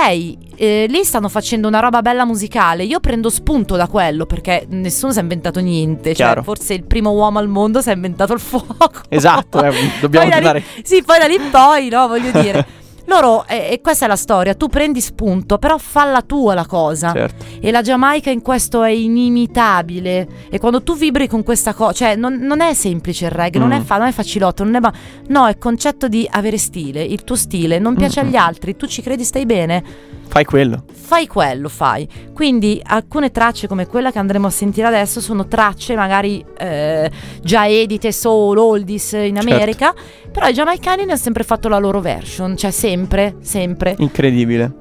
[0.56, 2.84] eh, lì stanno facendo una roba bella musicale.
[2.84, 6.10] Io prendo spunto da quello perché nessuno si è inventato niente.
[6.16, 6.44] Cioè, Chiaro.
[6.44, 8.92] forse il primo uomo al mondo si è inventato il fuoco.
[9.10, 10.64] Esatto, eh, dobbiamo Poi da lì- tornare.
[10.84, 12.66] Sì, poi da lì in poi, no, voglio dire.
[13.12, 17.12] Loro, eh, e questa è la storia, tu prendi spunto, però falla tua la cosa.
[17.12, 17.44] Certo.
[17.60, 20.28] E la Giamaica in questo è inimitabile.
[20.50, 23.68] E quando tu vibri con questa cosa, cioè non, non è semplice il reggae, non,
[23.70, 23.74] Mm.
[23.74, 24.94] è fa- non è facilotto, non è ma-
[25.28, 28.28] no, è concetto di avere stile, il tuo stile, non piace Mm.
[28.28, 29.84] agli altri, tu ci credi, stai bene,
[30.32, 30.86] Fai quello.
[30.94, 32.08] fai quello, fai.
[32.34, 37.68] Quindi alcune tracce come quella che andremo a sentire adesso sono tracce magari eh, già
[37.68, 39.40] edite solo oldies in Certo.
[39.54, 39.94] America,
[40.32, 43.96] però i giamaicani ne hanno sempre fatto la loro version, cioè sempre, sempre.
[43.98, 44.72] Incredibile.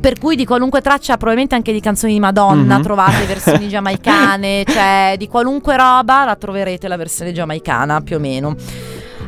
[0.00, 2.82] Per cui di qualunque traccia, probabilmente anche di canzoni di Madonna, Mhm.
[2.82, 8.54] trovate versioni giamaicane, cioè di qualunque roba la troverete la versione giamaicana più o meno.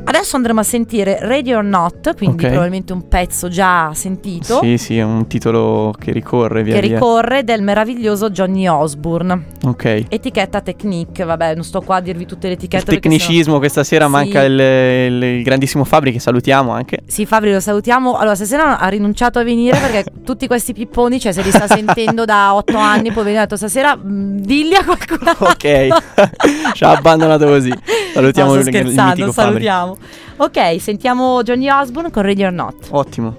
[0.04, 2.48] Adesso andremo a sentire Ready or Not, quindi Ok.
[2.50, 4.58] probabilmente un pezzo già sentito.
[4.60, 6.94] Sì, sì, è un titolo che ricorre via Che via.
[6.94, 9.44] ricorre del meraviglioso Johnny Osbourne.
[9.64, 10.04] ok.
[10.08, 12.84] Etichetta Technique, vabbè, non sto qua a dirvi tutte le Il etichette.
[12.84, 14.10] perché tecnicismo questa sera Sì.
[14.10, 16.96] manca il, il- il grandissimo Fabri che salutiamo anche.
[16.98, 18.16] sennò- Sì, Fabri, lo salutiamo.
[18.16, 22.24] Allora, stasera ha rinunciato a venire perché tutti questi pipponi, cioè se li sta sentendo
[22.24, 25.46] da otto anni, poi ha detto stasera mh, digli a qualcun altro.
[25.46, 25.88] Ok,
[26.74, 27.72] ci ha abbandonato così.
[28.12, 29.50] Salutiamo no, il, sto il scherzando, mitico Fabri.
[29.52, 29.91] salutiamo.
[29.92, 29.98] Wow.
[30.36, 32.88] Ok, sentiamo Johnny Osborne con Ready or Not.
[32.90, 33.36] Ottimo.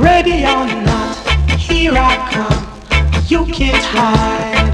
[0.00, 1.16] Ready or not,
[1.56, 2.66] here I come.
[3.28, 4.67] You can't hide.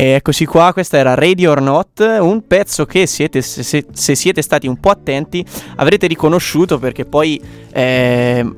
[0.00, 4.40] E eccoci qua, questa era Radio or Not, un pezzo che siete, se- se siete
[4.40, 5.44] stati un po' attenti
[5.76, 7.38] avrete riconosciuto perché poi
[7.70, 8.50] eh,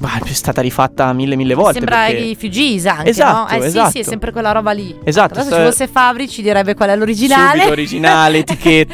[0.00, 1.74] bah, è stata rifatta mille mille volte.
[1.74, 3.48] Sembra perché- i Fugees anche, Esatto, no?
[3.58, 3.90] Eh sì, esatto.
[3.90, 4.96] sì, è sempre quella roba lì.
[5.04, 7.50] Esatto, Adesso se fosse Fabri ci direbbe qual è l'originale.
[7.58, 8.38] Subito originale,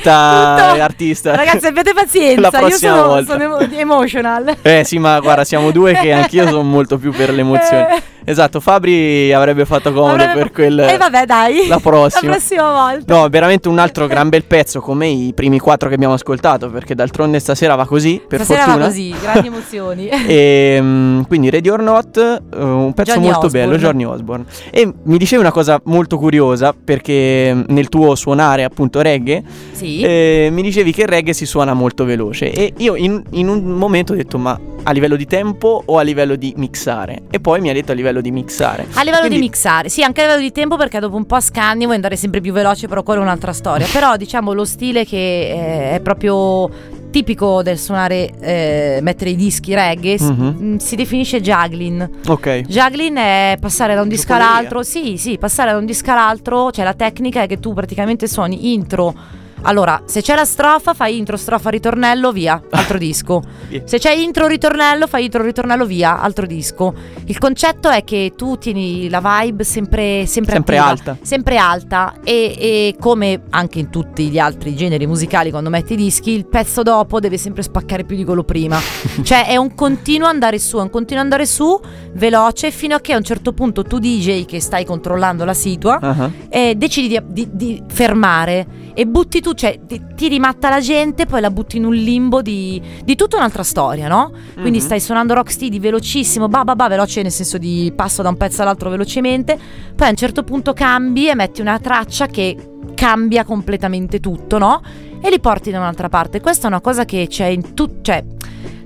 [0.00, 1.34] etichetta, artista.
[1.34, 3.32] Ragazzi, abbiate pazienza, La io sono, volta.
[3.32, 4.56] sono emo- emotional.
[4.62, 7.82] Eh sì, ma guarda, siamo due che anch'io sono molto più per le emozioni.
[7.82, 8.02] Eh.
[8.28, 10.78] Esatto, Fabri avrebbe fatto comodo Avrebbe- per quel...
[10.80, 11.68] E vabbè, dai.
[11.68, 12.30] La prossima.
[12.32, 13.14] La prossima volta.
[13.14, 16.96] No, veramente un altro gran bel pezzo come i primi quattro che abbiamo ascoltato, perché
[16.96, 18.84] d'altronde stasera va così, per Stasera fortuna.
[18.86, 20.08] va così, grandi emozioni.
[20.26, 23.66] E mm, quindi Ready or Not, eh, un pezzo Johnny molto Osborne.
[23.66, 24.44] bello, Johnny Osborne.
[24.70, 29.42] E mi dicevi una cosa molto curiosa, perché mm, nel tuo suonare appunto reggae,
[29.72, 30.00] Sì.
[30.00, 32.50] eh, mi dicevi che il reggae si suona molto veloce.
[32.52, 36.02] E io in, in un momento ho detto, ma a livello di tempo o a
[36.02, 37.22] livello di mixare?
[37.30, 38.86] E poi mi ha detto a livello di mixare.
[38.94, 41.40] A livello Quindi- di mixare, sì, anche a livello di tempo perché dopo un po'
[41.40, 43.86] scanni vuoi andare sempre più veloce, però quella è un'altra storia.
[43.92, 46.68] però diciamo lo stile che eh, è proprio
[47.16, 50.56] tipico del suonare, eh, mettere i dischi reggae, Mhm.
[50.58, 52.06] mh, si definisce juggling.
[52.28, 52.60] Ok.
[52.68, 56.84] Juggling è passare da un disco all'altro, sì, sì, passare da un disco all'altro, cioè
[56.84, 59.14] la tecnica è che tu praticamente suoni intro.
[59.62, 63.42] Allora, se c'è la strofa, fai intro, strofa, ritornello, via, altro disco.
[63.84, 66.94] Se c'è intro, ritornello, fai intro, ritornello, via, altro disco.
[67.24, 71.18] Il concetto è che tu tieni la vibe sempre, sempre, Sempre attiva, alta.
[71.20, 75.96] Sempre alta e, e come anche in tutti gli altri generi musicali quando metti i
[75.96, 78.78] dischi, il pezzo dopo deve sempre spaccare più di quello prima.
[79.22, 81.78] cioè è un continuo andare su, è un continuo andare su,
[82.12, 85.98] veloce, fino a che a un certo punto tu DJ che stai controllando la situa
[86.00, 90.80] Ah, e decidi di, di- di fermare e butti tu, cioè ti, ti rimatta la
[90.80, 94.32] gente, poi la butti in un limbo di, di tutta un'altra storia, no?
[94.54, 94.84] Quindi Mhm.
[94.84, 98.62] stai suonando rocksteady velocissimo, ba ba ba, veloce nel senso di passo da un pezzo
[98.62, 99.56] all'altro velocemente,
[99.94, 102.56] poi a un certo punto cambi e metti una traccia che
[102.94, 104.80] cambia completamente tutto, no?
[105.20, 106.40] E li porti da un'altra parte.
[106.40, 108.24] Questa è una cosa che c'è in tutti, cioè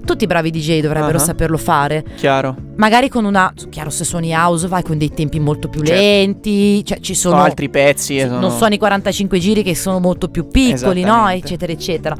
[0.05, 1.20] tutti i bravi DJ dovrebbero Ah.
[1.20, 2.05] saperlo fare.
[2.16, 2.57] Chiaro.
[2.76, 6.01] Magari con una, chiaro se suoni house vai con dei tempi molto più Certo.
[6.01, 8.16] lenti, cioè ci sono Sono altri pezzi.
[8.18, 11.28] e sono- non suoni 45 giri che sono molto più piccoli, no?
[11.28, 12.16] Eccetera, eccetera.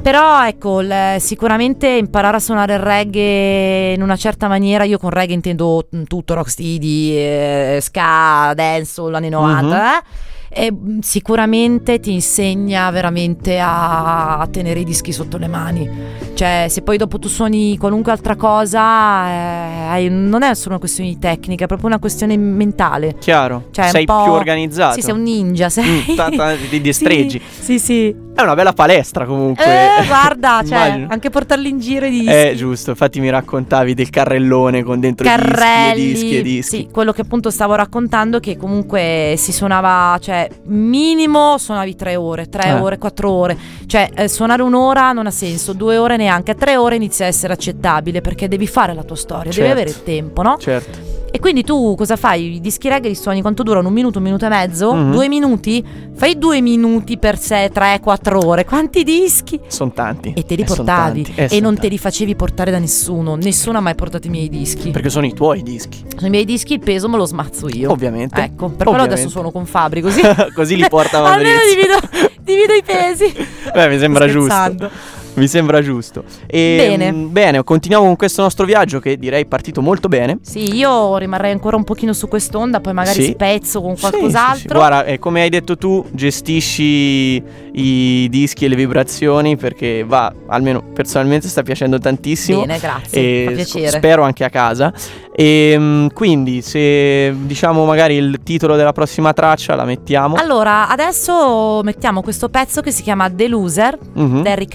[0.00, 5.10] Però ecco, il- sicuramente imparare a suonare il reggae in una certa maniera, io con
[5.10, 10.02] reggae intendo mm, tutto, rocksteady, eh, ska, dancehall, anni 90, eh?
[10.50, 15.88] E mm, sicuramente ti insegna veramente a, a tenere i dischi sotto le mani.
[16.34, 21.10] Cioè, se poi dopo tu suoni qualunque altra cosa, eh, non è solo una questione
[21.10, 23.16] di tecnica, è proprio una questione mentale.
[23.18, 23.66] Chiaro.
[23.70, 24.94] Cioè, sei più organizzato.
[24.94, 26.04] Sì, sei un ninja, sei.
[26.10, 27.40] Mm, ta- ta- di destreggi.
[27.58, 27.78] Sì, sì.
[27.78, 28.26] sì.
[28.38, 29.64] È una bella palestra comunque.
[29.64, 32.28] Eh, guarda, cioè, anche portarli in giro i dischi.
[32.28, 32.90] Eh, giusto.
[32.90, 36.76] Infatti mi raccontavi del carrellone con dentro Carrelli, dischi e dischi e dischi.
[36.76, 42.48] Sì, quello che appunto stavo raccontando che comunque si suonava, cioè minimo suonavi tre ore,
[42.48, 42.72] tre Eh.
[42.74, 43.56] ore, quattro ore.
[43.86, 47.52] Cioè eh, suonare un'ora non ha senso, due ore neanche, tre ore inizia a essere
[47.52, 49.60] accettabile perché devi fare la tua storia, Certo.
[49.60, 50.56] devi avere il tempo, no?
[50.58, 51.17] Certo.
[51.30, 52.54] E quindi tu cosa fai?
[52.54, 53.88] I dischi reggae li suoni quanto durano?
[53.88, 54.94] Un minuto, un minuto e mezzo?
[54.94, 55.12] Mhm.
[55.12, 55.84] Due minuti?
[56.14, 58.64] Fai due minuti per sé, tre, quattro ore.
[58.64, 59.60] Quanti dischi?
[59.68, 60.32] Sono tanti.
[60.34, 61.90] E te li Eh, portavi tanti, eh, e non te tanti.
[61.90, 63.36] li facevi portare da nessuno.
[63.36, 64.90] Nessuno ha mai portato i miei dischi.
[64.90, 66.02] Perché sono i tuoi dischi.
[66.16, 67.90] Sui miei dischi il peso me lo smazzo io.
[67.92, 68.40] Ovviamente.
[68.40, 70.20] Ecco, per quello adesso suono con Fabri così.
[70.54, 71.74] Così li porta Almeno Fabrizio.
[71.74, 73.34] divido, divido i pesi.
[73.72, 74.90] Beh, mi sembra Sto giusto.
[75.38, 76.24] Mi sembra giusto.
[76.46, 77.12] E, Bene.
[77.12, 80.38] mm, bene, continuiamo con questo nostro viaggio che direi è partito molto bene.
[80.42, 83.30] Sì, io rimarrei ancora un pochino su quest'onda, poi magari Sì.
[83.32, 84.58] spezzo con Sì, sì, qualcos'altro.
[84.58, 84.66] sì.
[84.74, 90.82] Guarda, eh, come hai detto tu, gestisci i dischi e le vibrazioni perché va, almeno
[90.92, 92.60] personalmente sta piacendo tantissimo.
[92.60, 93.20] Bene, grazie.
[93.20, 93.88] E fa piacere.
[93.88, 94.92] spero anche a casa.
[95.34, 100.34] E mm, quindi, se diciamo magari il titolo della prossima traccia la mettiamo.
[100.36, 104.42] Allora, adesso mettiamo questo pezzo che si chiama The Loser Mhm.
[104.42, 104.66] di Harry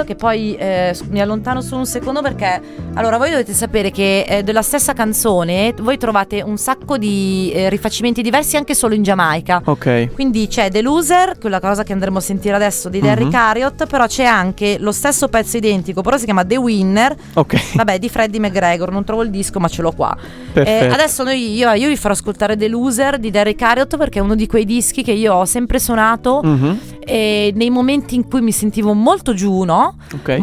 [0.00, 2.60] Carriot, che poi eh, mi allontano solo un secondo perché
[2.94, 7.68] allora voi dovete sapere che eh, della stessa canzone voi trovate un sacco di eh,
[7.68, 9.62] rifacimenti diversi anche solo in Giamaica.
[9.64, 10.12] Ok.
[10.14, 13.30] Quindi c'è The Loser, quella cosa che andremo a sentire adesso di Harry Mhm.
[13.30, 17.74] Carriot, però c'è anche lo stesso pezzo identico, però si chiama The Winner, Ok.
[17.76, 20.16] vabbè di Freddie McGregor, non trovo il disco ma ce l'ho qua.
[20.52, 24.22] Eh, adesso noi, io, io vi farò ascoltare The Loser di Harry Carriot perché è
[24.22, 26.78] uno di quei dischi che io ho sempre suonato Mhm.
[27.04, 29.96] e nei momenti in cui mi sentivo molto giù, no?
[30.14, 30.28] Ok.
[30.28, 30.38] Eh,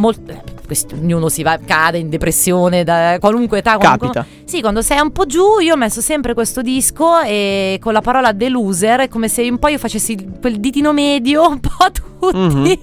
[0.65, 3.77] questo- ognuno si va, cade in depressione da qualunque età.
[3.77, 4.25] qualunque- Capita.
[4.45, 8.01] Sì, quando sei un po' giù, io ho messo sempre questo disco e con la
[8.01, 11.69] parola The Loser è come se un po' io facessi quel ditino medio un po'
[11.79, 12.77] a tutti Mhm.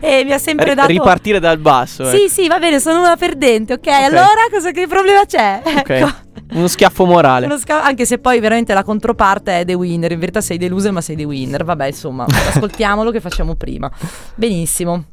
[0.00, 0.88] e mi ha sempre Ri- dato...
[0.88, 2.08] ripartire dal basso.
[2.08, 2.28] Sì, ecco.
[2.28, 3.86] sì, va bene, sono una perdente, ok?
[3.88, 5.60] Allora cosa che problema c'è?
[5.64, 5.90] Ok.
[5.90, 6.12] Ecco.
[6.52, 7.46] Uno schiaffo morale.
[7.46, 10.68] Uno sca- anche se poi veramente la controparte è The Winner, in verità sei The
[10.68, 13.90] Loser ma sei The Winner, vabbè insomma, ascoltiamolo che facciamo prima.
[14.34, 15.04] Benissimo,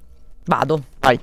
[0.46, 0.84] vado.
[1.00, 1.20] Vai.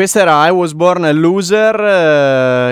[0.00, 1.78] Questa era I Was Born a Loser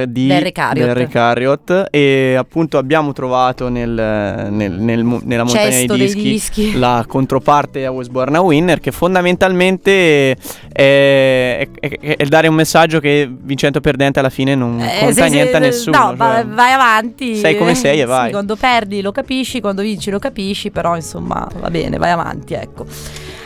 [0.01, 1.89] eh, di del Ricarriot.
[1.91, 6.79] E appunto abbiamo trovato nel, nel- nel nella montagna Cesto dei dischi, dischi.
[6.79, 10.37] la controparte I Was Born a Winner che fondamentalmente è,
[10.73, 11.69] è-
[12.01, 15.29] è- è dare un messaggio che vincente o perdente alla fine non Eh, conta sì,
[15.29, 15.99] sì, niente a eh, nessuno.
[15.99, 16.17] No, cioè.
[16.17, 17.37] va- vai avanti.
[17.37, 18.31] sei come sei e Sì, vai.
[18.31, 22.87] quando perdi lo capisci, quando vinci lo capisci, però insomma va bene, vai avanti, ecco.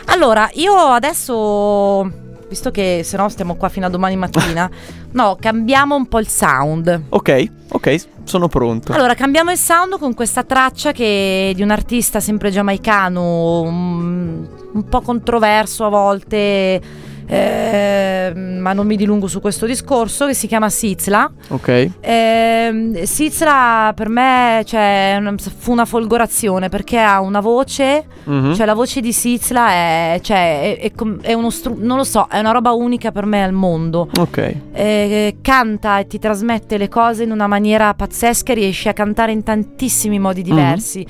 [0.05, 2.09] Allora, io adesso,
[2.53, 4.69] visto che se no stiamo qua fino a domani mattina,
[5.11, 7.05] no, cambiamo un po' il sound.
[7.09, 8.93] Ok, ok, sono pronto.
[8.93, 14.47] Allora, cambiamo il sound con questa traccia che è di un artista sempre giamaicano, un,
[14.73, 16.81] un po' controverso a volte,
[17.25, 21.29] eh, ma non mi dilungo su questo discorso, che si chiama Sizla.
[21.49, 21.89] Ok.
[21.99, 25.21] Ehm, Sizla per me cioè,
[25.57, 28.53] fu una folgorazione perché ha una voce, Mhm.
[28.55, 32.27] cioè la voce di Sizla è, cioè, è- è è uno stru- non lo so,
[32.29, 34.09] è una roba unica per me al mondo.
[34.17, 34.55] Ok.
[34.73, 39.31] Eh, canta e ti trasmette le cose in una maniera pazzesca e riesce a cantare
[39.31, 41.05] in tantissimi modi diversi.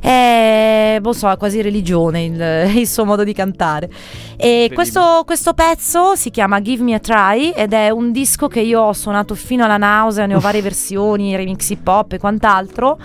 [0.00, 2.40] È, non so, è quasi religione il,
[2.78, 3.90] il suo modo di cantare.
[4.36, 8.60] E questo, questo pezzo si chiama Give Me a Try ed è un disco che
[8.60, 12.98] io ho suonato fino alla nausea, ne ho varie versioni, remix hip hop e quant'altro.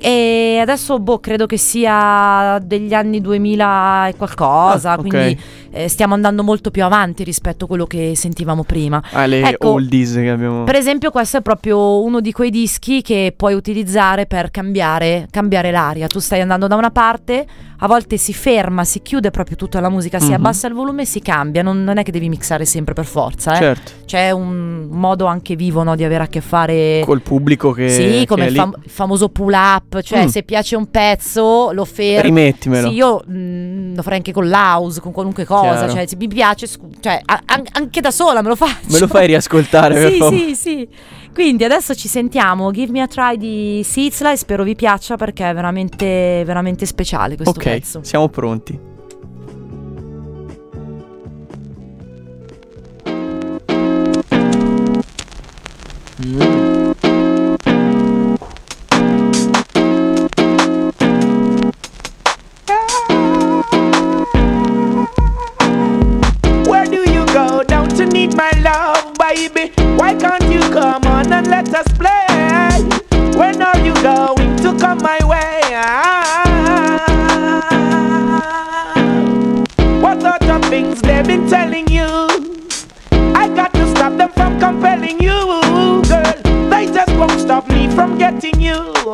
[0.00, 5.40] E adesso, boh, credo che sia degli anni 2000 e qualcosa, Ah, quindi
[5.74, 9.02] eh, stiamo andando molto più avanti rispetto a quello che sentivamo prima.
[9.12, 10.64] Ah, le Ecco, oldies che abbiamo.
[10.64, 15.70] Per esempio, questo è proprio uno di quei dischi che puoi utilizzare per cambiare, cambiare
[15.70, 16.08] l'aria.
[16.08, 17.46] Tu stai andando da una parte,
[17.78, 20.34] a volte si ferma, si chiude proprio tutta la musica, si Mhm.
[20.34, 21.62] abbassa il volume e si cambia.
[21.62, 23.56] Non, non è che devi mixare sempre per forza, eh.
[23.56, 23.92] Certo.
[24.06, 27.02] C'è un modo anche vivo no, di avere a che fare.
[27.04, 27.88] Col pubblico che.
[27.88, 30.28] sì, come che il, fam- famoso pull up, cioè Mm.
[30.28, 32.22] se piace un pezzo lo fermi.
[32.22, 32.88] Rimettimelo.
[32.88, 35.92] Sì, io mm, lo farei anche con l'house, con qualunque cosa, Chiaro.
[35.92, 38.86] cioè se mi piace, scu- cioè, a- an- anche da sola me lo faccio.
[38.92, 40.88] Me lo fai riascoltare, sì, sì, sì.
[41.32, 45.50] Quindi adesso ci sentiamo Give Me a Try di Sizla e spero vi piaccia perché
[45.50, 48.00] è veramente, veramente speciale questo ok, pezzo.
[48.04, 48.92] siamo pronti.
[56.18, 56.63] Where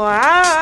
[0.00, 0.59] you.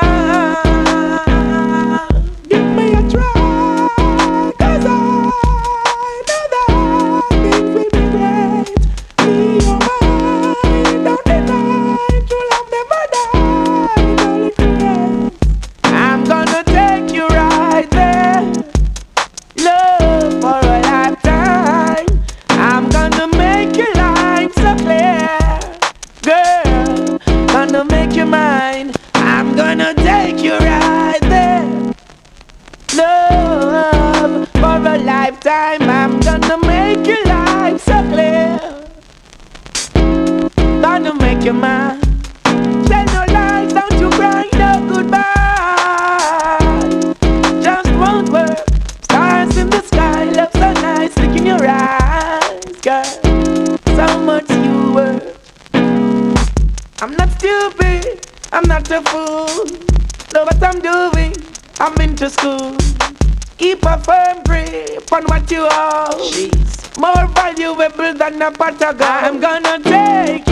[67.97, 69.25] Than a.
[69.25, 70.48] I'm gonna take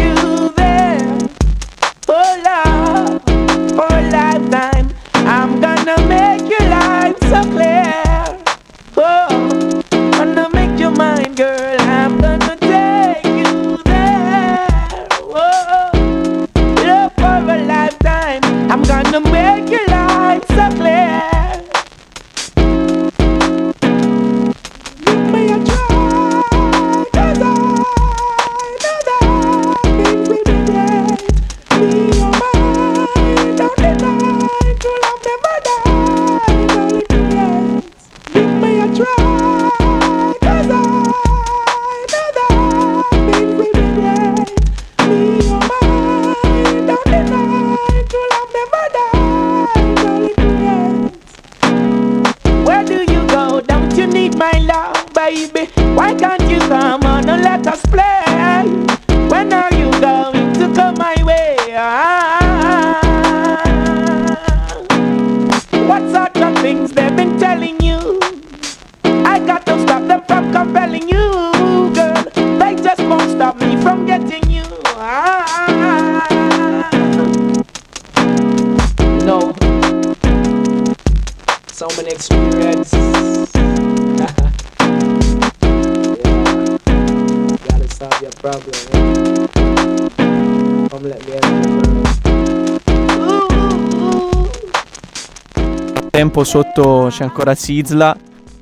[96.60, 98.16] sotto c'è ancora Sizla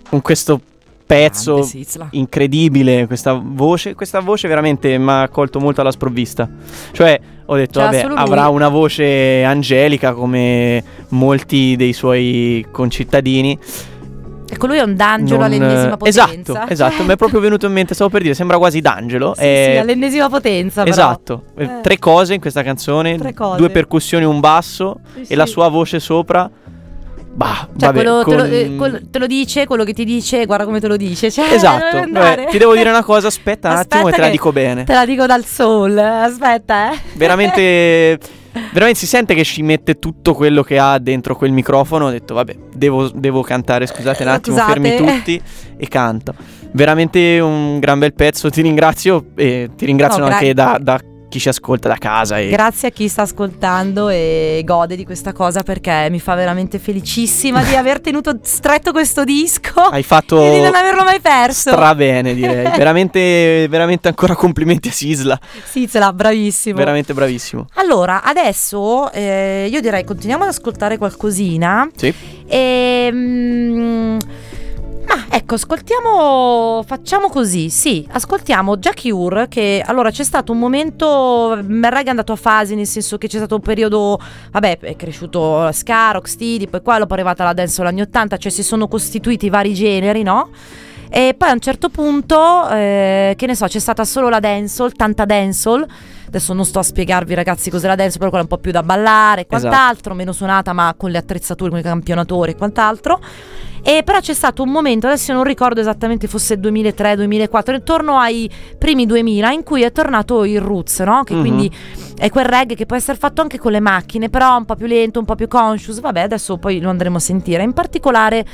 [0.08, 0.60] con questo
[1.06, 1.68] pezzo
[2.10, 6.48] incredibile, questa voce, questa voce veramente mi ha colto molto alla sprovvista.
[6.92, 8.22] Cioè, ho detto, C'era vabbè, solo lui.
[8.22, 13.56] avrà una voce angelica come molti dei suoi concittadini.
[14.46, 16.30] Ecco, lui è un d'angelo Non- all'ennesima potenza.
[16.34, 19.34] Esatto, esatto, mi è proprio venuto in mente, stavo per dire, sembra quasi d'angelo.
[19.36, 20.84] Sì, Eh, sì, all'ennesima potenza.
[20.86, 21.80] Esatto, eh, Eh.
[21.82, 23.16] tre cose in questa canzone,
[23.56, 25.34] due percussioni, un basso Sì, e sì.
[25.34, 26.50] la sua voce sopra.
[27.34, 30.04] Bah, Cioè, vabbè, quello, te, lo, con- eh, quel- te lo dice, quello che ti
[30.04, 31.30] dice, guarda come te lo dice.
[31.32, 34.30] Cioè, Esatto, vabbè, ti devo dire una cosa, aspetta un attimo e Aspetta te la
[34.30, 34.84] dico bene.
[34.84, 35.98] Te la dico dal soul.
[35.98, 36.98] Aspetta, eh.
[37.14, 38.18] Veramente,
[38.72, 42.06] veramente si sente che ci mette tutto quello che ha dentro quel microfono.
[42.06, 44.80] Ho detto, vabbè, devo, devo cantare, scusate un Eh, attimo, scusate.
[44.80, 45.42] fermi tutti
[45.76, 46.34] e canto.
[46.70, 51.00] Veramente un gran bel pezzo, ti ringrazio e ti ringrazio No, anche da, da
[51.34, 52.38] chi ci ascolta da casa.
[52.38, 56.78] E Grazie a chi sta ascoltando e gode di questa cosa perché mi fa veramente
[56.78, 61.70] felicissima di aver tenuto stretto questo disco hai fatto e di non averlo mai perso.
[61.70, 62.70] stra bene, direi.
[62.76, 65.38] veramente, veramente ancora complimenti a Sisla.
[65.92, 66.76] L'ha, bravissimo.
[66.76, 67.66] Veramente bravissimo.
[67.74, 71.88] Allora, adesso eh, io direi continuiamo ad ascoltare qualcosina.
[71.96, 72.14] Sì.
[72.46, 74.18] E, mm,
[75.06, 81.54] ma ecco, ascoltiamo, facciamo così, sì, ascoltiamo Jackie Ur che allora c'è stato un momento,
[81.54, 84.18] reggae è andato a fasi, nel senso che c'è stato un periodo,
[84.50, 88.62] vabbè, è cresciuto ska, rocksteady, poi qua è arrivata la dancehall anni 80, cioè si
[88.62, 90.50] sono costituiti vari generi, no?
[91.10, 94.92] E poi a un certo punto, eh, che ne so, c'è stata solo la dancehall,
[94.92, 95.86] tanta dancehall.
[96.34, 98.72] Adesso non sto a spiegarvi ragazzi cos'è la dancehall, però quella è un po' più
[98.72, 103.20] da ballare e quant'altro, meno suonata ma con le attrezzature, con i campionatori e quant'altro.
[103.86, 109.06] E però c'è stato un momento, adesso non ricordo esattamente fosse 2003-2004, intorno ai primi
[109.06, 111.22] 2000 in cui è tornato il roots, no?
[111.22, 111.40] Che Mhm.
[111.40, 111.70] quindi
[112.16, 114.86] è quel reggae che può essere fatto anche con le macchine, però un po' più
[114.86, 116.00] lento, un po' più conscious.
[116.00, 117.62] Vabbè, adesso poi lo andremo a sentire.
[117.62, 118.44] In particolare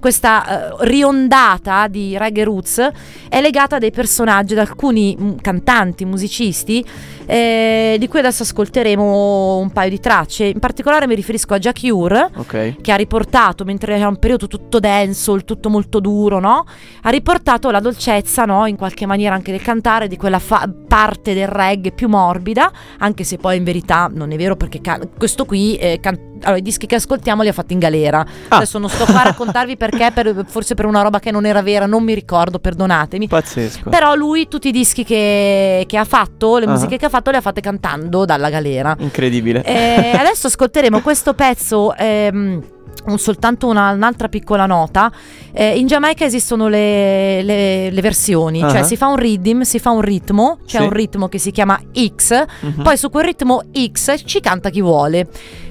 [0.00, 2.88] questa eh, riondata di reggae roots
[3.28, 6.82] è legata a dei personaggi, ad alcuni mm, cantanti, musicisti,
[7.26, 10.46] eh, di cui adesso ascolteremo un paio di tracce.
[10.46, 12.76] In particolare mi riferisco a Jackie Ur, Ok.
[12.80, 16.64] che ha riportato, mentre era un periodo tutto dancehall, tutto molto duro, no?
[17.02, 18.64] Ha riportato la dolcezza, no?
[18.64, 23.09] In qualche maniera anche del cantare, di quella fa- parte del reggae più morbida, anche
[23.24, 26.62] se poi in verità non è vero perché ca- questo qui, eh, can- allora, i
[26.62, 28.20] dischi che ascoltiamo li ha fatti in galera.
[28.48, 28.56] Ah.
[28.56, 31.60] Adesso non sto qua a raccontarvi perché, per- forse per una roba che non era
[31.62, 33.28] vera, non mi ricordo, perdonatemi.
[33.28, 33.90] Pazzesco.
[33.90, 36.70] Però lui tutti i dischi che, che ha fatto, le Ah.
[36.70, 38.96] musiche che ha fatto, le ha fatte cantando dalla galera.
[38.98, 39.62] Incredibile.
[39.64, 41.94] Eh, adesso ascolteremo questo pezzo.
[41.96, 42.62] ehm,
[43.06, 45.10] un- soltanto una- un'altra piccola nota.
[45.52, 48.70] Eh, in Giamaica esistono le, le- le versioni, Ah.
[48.70, 50.84] cioè si fa un rhythm, si fa un ritmo, c'è Sì.
[50.84, 52.82] un ritmo che si chiama X, Mhm.
[52.82, 53.62] poi su quel ritmo
[53.92, 55.26] X ci canta chi vuole.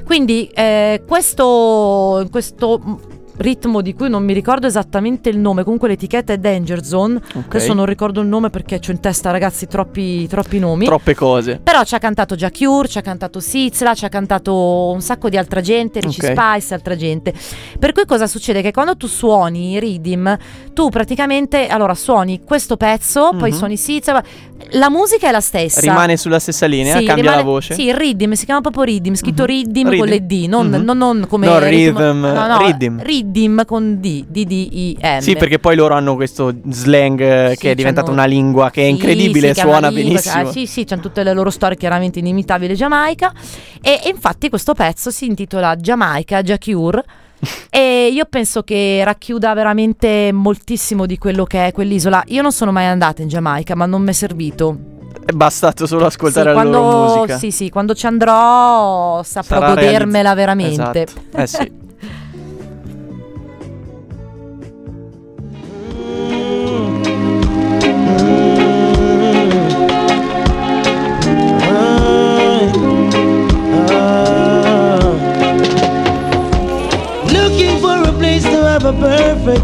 [0.05, 2.81] Quindi eh, questo, questo
[3.39, 7.45] ritmo di cui non mi ricordo esattamente il nome, comunque l'etichetta è Danger Zone, Ok.
[7.55, 10.85] adesso non ricordo il nome perché ho in testa ragazzi troppi, troppi nomi.
[10.85, 11.59] Troppe cose.
[11.63, 15.29] Però ci ha cantato Jack Ur, ci ha cantato Sizla, ci ha cantato un sacco
[15.29, 16.37] di altra gente, Richie Ok.
[16.37, 17.33] Spice, altra gente.
[17.79, 18.61] Per cui cosa succede?
[18.61, 20.37] Che quando tu suoni i rhythm,
[20.73, 23.57] tu praticamente allora suoni questo pezzo, poi Mhm.
[23.57, 24.21] suoni Sizla,
[24.71, 25.79] la musica è la stessa.
[25.79, 27.73] Rimane sulla stessa linea, Sì, cambia rimane- la voce.
[27.73, 29.47] Sì, il rhythm si chiama proprio rhythm, scritto Mhm.
[29.47, 30.05] rhythm con Rhythm.
[30.09, 30.81] le D, non, Mhm.
[30.83, 33.01] non- non come No, ritmo- rhythm, no, no, rhythm.
[33.31, 35.19] Rhythm con D, D D I M.
[35.19, 38.69] Sì, perché poi loro hanno questo slang eh, Sì, che è diventato c'hanno- una lingua
[38.69, 40.47] che è Sì, incredibile, chiama suona lingua, benissimo.
[40.47, 43.31] ah, sì, sì, c'hanno tutte le loro storie chiaramente inimitabili Giamaica.
[43.81, 47.03] E, e infatti questo pezzo si intitola Giamaica, Jackie Ur.
[47.69, 52.23] e io penso che racchiuda veramente moltissimo di quello che è quell'isola.
[52.27, 54.77] Io non sono mai andata in Giamaica, ma non mi è servito.
[55.25, 57.37] È bastato solo ascoltare Sì, la quando, loro musica.
[57.37, 60.35] sì, sì, quando ci andrò saprò Sarà godermela realizz-
[60.77, 61.01] veramente.
[61.03, 61.37] Esatto.
[61.41, 61.71] Eh sì.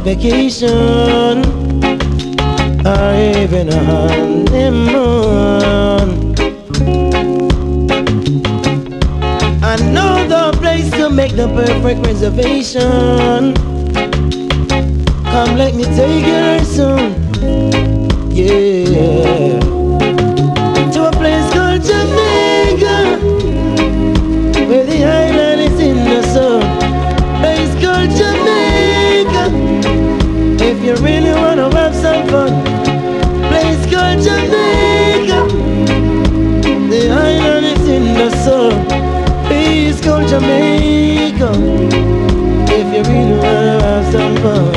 [0.05, 1.41] vacation
[2.85, 4.85] or even a honeymoon.
[9.63, 13.55] I know the place to make the perfect reservation.
[15.25, 16.94] Come, let me take you soon.
[38.45, 38.85] The sun.
[39.45, 41.51] Place called Jamaica.
[42.69, 44.71] If you really wanna have some fun.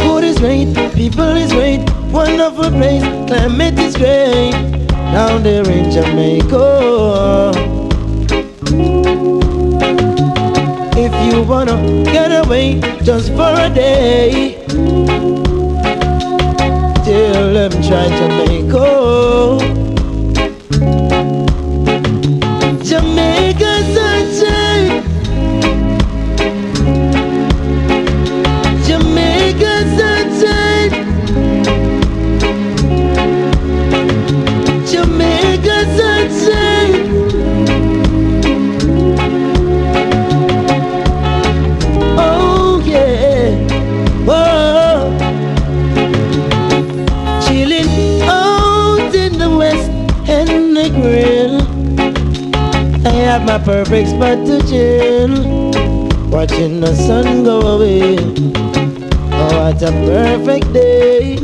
[0.00, 1.80] Food is great, people is great,
[2.10, 4.52] wonderful place, climate is great.
[5.12, 7.52] Down there in Jamaica.
[10.96, 14.56] If you wanna get away just for a day,
[17.04, 18.39] tell them try Jamaica.
[53.64, 55.70] Perfect spot to chill.
[56.30, 58.16] Watching the sun go away.
[59.32, 61.36] Oh, what a perfect day.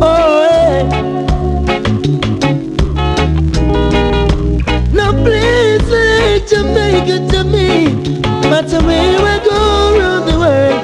[0.00, 0.82] Oh, yeah.
[4.92, 7.94] No place like Jamaica to me.
[8.50, 10.80] But where we go around the world.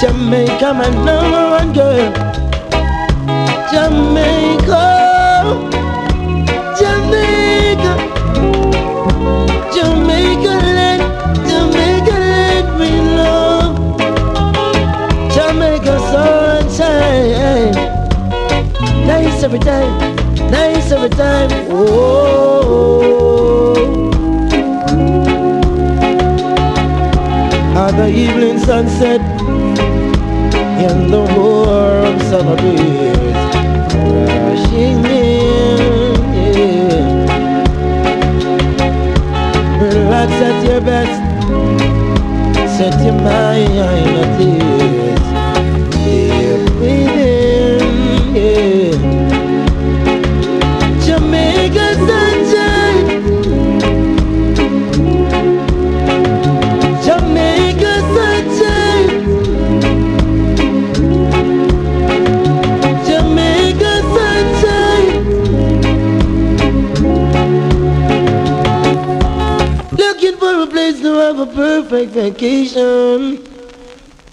[0.00, 2.12] Jamaica, my number one girl.
[3.70, 4.93] Jamaica.
[19.54, 20.16] Every time,
[20.50, 21.48] nice every time.
[21.70, 22.94] Oh,
[27.76, 29.20] at the evening sunset,
[30.80, 33.36] in the warm summer breeze,
[34.42, 36.18] rushing in.
[36.34, 37.22] Yeah.
[39.80, 41.20] Relax at your best.
[42.76, 44.63] Set your mind at ease.
[71.94, 73.38] Perfect vacation.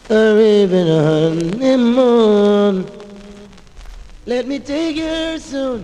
[0.09, 2.85] Or even a honeymoon.
[4.25, 5.83] Let me take you soon.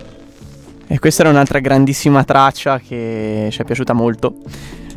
[0.86, 4.34] E questa era un'altra grandissima traccia che ci è piaciuta molto.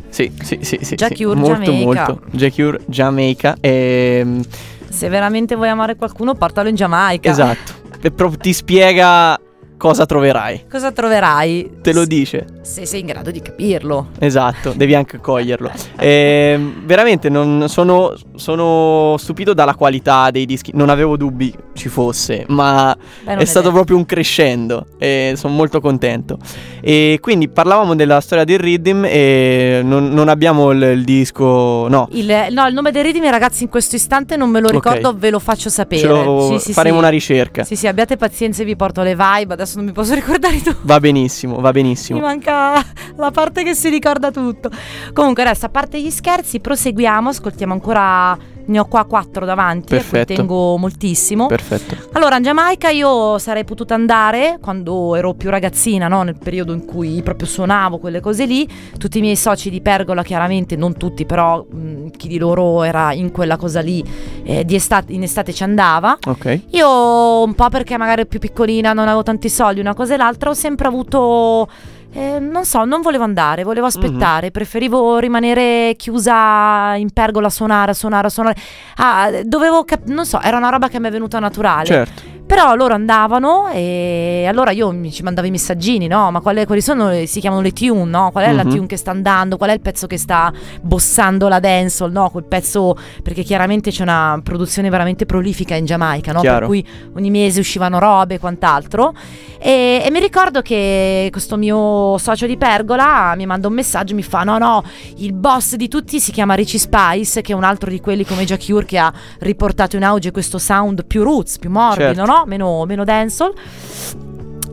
[0.10, 0.96] Sì, sì, sì, sì.
[0.96, 1.84] Jack sì, molto, Jamaica.
[1.86, 2.22] molto.
[2.32, 3.56] Jack Ure, Jamaica.
[3.62, 4.42] Ehm,
[4.90, 7.30] Se veramente vuoi amare qualcuno, portalo in Giamaica.
[7.30, 7.80] esatto.
[8.02, 9.40] E proprio ti spiega
[9.82, 10.66] cosa troverai.
[10.70, 11.78] Cosa troverai?
[11.82, 12.46] Te lo dice.
[12.62, 14.10] Se sei in grado di capirlo.
[14.20, 15.72] Esatto, devi anche coglierlo.
[16.02, 20.72] Ehm, veramente non sono, sono stupito dalla qualità dei dischi.
[20.74, 23.74] Non avevo dubbi ci fosse, ma Beh, è stato detto.
[23.76, 26.38] proprio un crescendo e sono molto contento.
[26.82, 32.08] E quindi parlavamo della storia del rhythm e non, non abbiamo il, il disco, no.
[32.12, 35.30] Il, no, il nome dei ritmi, ragazzi, in questo istante non me lo ricordo, ve
[35.30, 36.02] lo faccio sapere.
[36.02, 37.02] Ce lo- Sì, sì, faremo sì.
[37.02, 37.64] una ricerca.
[37.64, 39.54] Sì, sì, abbiate pazienza, vi porto le vibe.
[39.54, 40.80] Adesso non mi posso ricordare tutto.
[40.84, 42.20] Va benissimo, va Mi benissimo.
[42.20, 42.84] manca
[43.16, 44.70] la parte che si ricorda tutto.
[45.14, 47.30] Comunque, adesso a parte gli scherzi, proseguiamo.
[47.30, 48.38] Ascoltiamo ancora.
[48.72, 50.34] Ne ho qua quattro davanti, a cui Perfetto.
[50.34, 51.48] tengo moltissimo.
[51.48, 51.98] Perfetto.
[52.14, 56.24] Allora, in Giamaica io sarei potuta andare quando ero più ragazzina, no?
[56.24, 58.66] nel periodo in cui proprio suonavo quelle cose lì.
[58.98, 63.12] Tutti i miei soci di Pergola, chiaramente, non tutti, però mh, chi di loro era
[63.12, 64.02] in quella cosa lì,
[64.44, 66.18] eh, di estate, in estate ci andava.
[66.26, 66.62] Ok.
[66.70, 70.50] Io un po' perché magari più piccolina non avevo tanti soldi, una cosa e l'altra,
[70.50, 71.68] ho sempre avuto...
[72.14, 77.92] eh, non so, non volevo andare, volevo aspettare, preferivo rimanere chiusa in pergola a suonare,
[77.92, 78.56] a suonare, a suonare.
[78.98, 81.86] Ah, dovevo, cap- non so, era una roba che mi è venuta naturale.
[81.86, 82.31] Certo.
[82.52, 86.32] Però loro andavano e allora io mi ci mandavo i messaggini, no?
[86.32, 88.30] Ma quale- quali sono, le- si chiamano le tune, no?
[88.30, 88.70] Qual è la Mhm.
[88.70, 89.56] tune che sta andando?
[89.56, 92.30] Qual è il pezzo che sta bossando la dancehall, no?
[92.30, 96.42] Quel pezzo, perché chiaramente c'è una produzione veramente prolifica in Giamaica, no?
[96.42, 96.66] Per Chiaro.
[96.68, 96.86] cui
[97.16, 99.14] ogni mese uscivano robe e quant'altro.
[99.58, 104.16] E, e mi ricordo che questo mio socio di Pergola mi manda un messaggio e
[104.16, 104.84] mi fa: No, no,
[105.20, 108.44] il boss di tutti si chiama Richie Spice, che è un altro di quelli come
[108.44, 112.26] Jack Cure che ha riportato in auge questo sound più roots, più morbido, Certo.
[112.26, 112.40] no?
[112.46, 113.54] Meno, meno dancehall.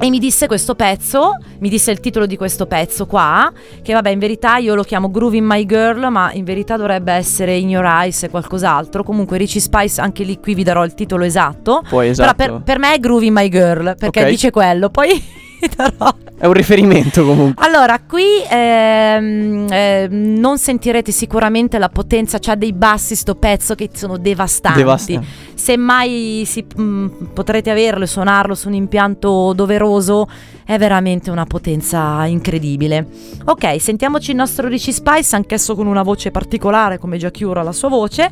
[0.00, 3.50] E mi disse questo pezzo, mi disse il titolo di questo pezzo qua,
[3.82, 7.56] che vabbè in verità io lo chiamo Grooving My Girl, ma in verità dovrebbe essere
[7.56, 9.02] In Your Eyes e qualcos'altro.
[9.02, 11.82] Comunque Richie Spice, anche lì qui vi darò il titolo esatto.
[11.88, 12.32] Poi esatto.
[12.36, 14.28] Però per, per me è Groovy My Girl, perché Ok.
[14.28, 14.88] dice quello.
[14.88, 15.20] Poi
[15.74, 16.14] darò.
[16.38, 17.64] È un riferimento comunque.
[17.66, 23.90] Allora, qui ehm, ehm, non sentirete sicuramente la potenza, c'ha dei bassi sto pezzo che
[23.92, 24.78] sono devastanti.
[24.78, 25.26] Devastante.
[25.54, 30.28] Se mai si- mh, potrete averlo e suonarlo su un impianto doveroso,
[30.64, 33.06] è veramente una potenza incredibile.
[33.46, 37.72] Ok, sentiamoci il nostro Richie Spice, anch'esso con una voce particolare come già ha la
[37.72, 38.30] sua voce,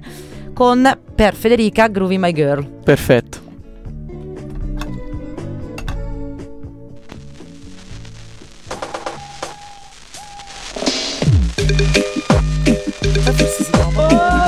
[0.52, 2.64] con per Federica Groovy My Girl.
[2.84, 3.45] Perfetto.
[11.66, 11.74] Girl,
[14.20, 14.45] I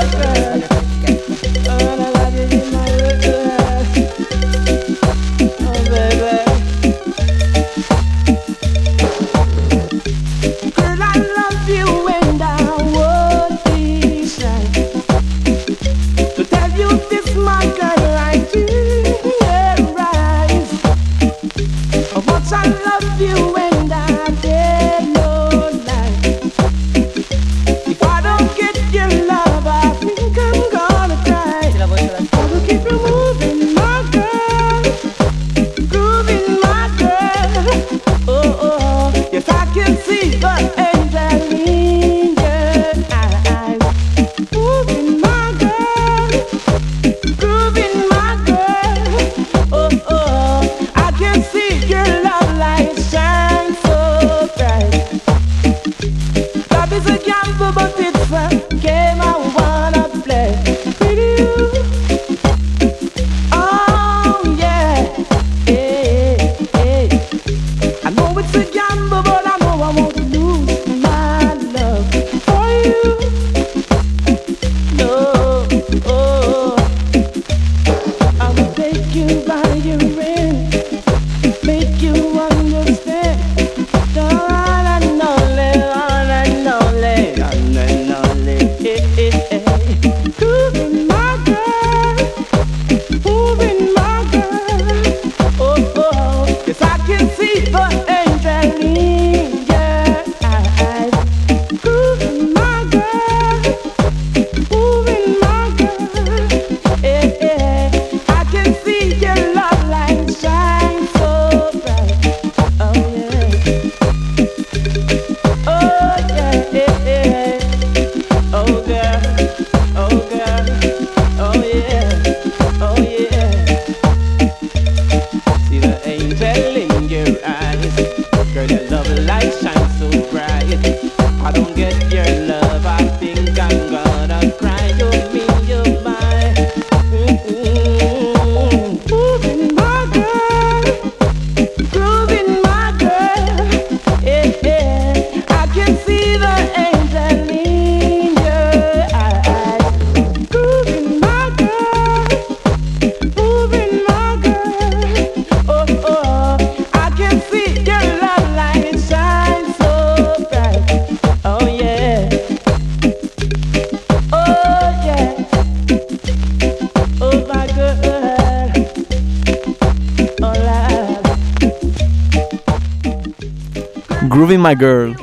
[174.69, 175.15] My Girl.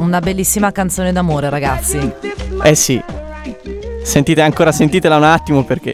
[0.00, 2.12] Una bellissima canzone d'amore, ragazzi.
[2.62, 3.02] Eh sì.
[4.02, 5.92] Sentite ancora, sentitela un attimo perché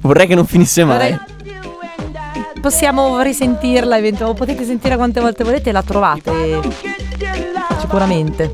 [0.00, 0.96] vorrei che non finisse mai.
[0.96, 1.18] Vorrei-
[2.60, 6.60] Possiamo risentirla, eventualmente potete sentire quante volte volete, la trovate
[7.78, 8.52] sicuramente.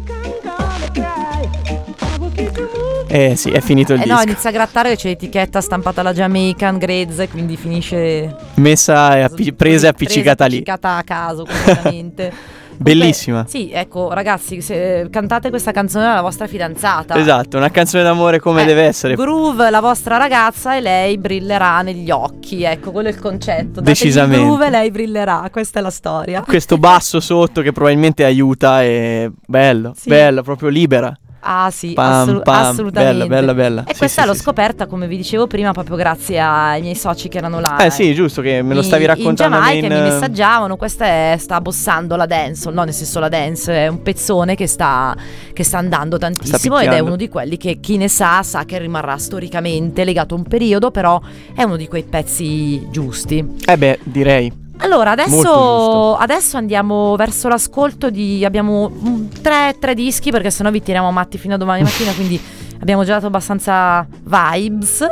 [3.08, 4.28] Eh sì, è finito il Eh no, disco.
[4.28, 9.86] inizia a grattare c'è l'etichetta stampata alla Jamaican Grezze, quindi finisce Messa e appi- presa
[9.86, 10.56] e appiccicata lì.
[10.56, 12.32] appiccicata a caso completamente.
[12.78, 13.46] Bellissima.
[13.48, 17.16] Sì, ecco, ragazzi, se cantate questa canzone alla vostra fidanzata.
[17.18, 19.14] Esatto, una canzone d'amore come Eh, deve essere.
[19.14, 22.64] Groove la vostra ragazza e lei brillerà negli occhi.
[22.64, 23.80] Ecco, quello è il concetto.
[23.80, 24.44] Dategli Decisamente.
[24.44, 25.48] groove e lei brillerà.
[25.50, 26.42] Questa è la storia.
[26.42, 30.10] Questo basso sotto che probabilmente aiuta è bello, Sì.
[30.10, 31.16] bello, proprio libera.
[31.48, 33.26] Ah, sì, Pam, assolu- pam, assolutamente.
[33.26, 33.84] bella, bella, bella.
[33.86, 36.96] E Sì, questa sì, l'ho sì, scoperta, come vi dicevo prima, proprio grazie ai miei
[36.96, 37.76] soci che erano là.
[37.78, 41.04] Eh sì, giusto che me lo stavi in- raccontando in Giamaica in- mi messaggiavano questa
[41.04, 45.14] è, sta bossando la dance no nel senso la dance è un pezzone che sta,
[45.52, 48.78] che sta andando tantissimo ed è uno di quelli che chi ne sa sa che
[48.78, 51.20] rimarrà storicamente legato a un periodo però
[51.54, 54.64] è uno di quei pezzi giusti Eh beh, direi.
[54.78, 58.90] Allora adesso, adesso andiamo verso l'ascolto di abbiamo
[59.42, 62.40] tre, tre dischi perché sennò vi tiriamo matti fino a domani mattina quindi
[62.80, 65.10] abbiamo già dato abbastanza vibes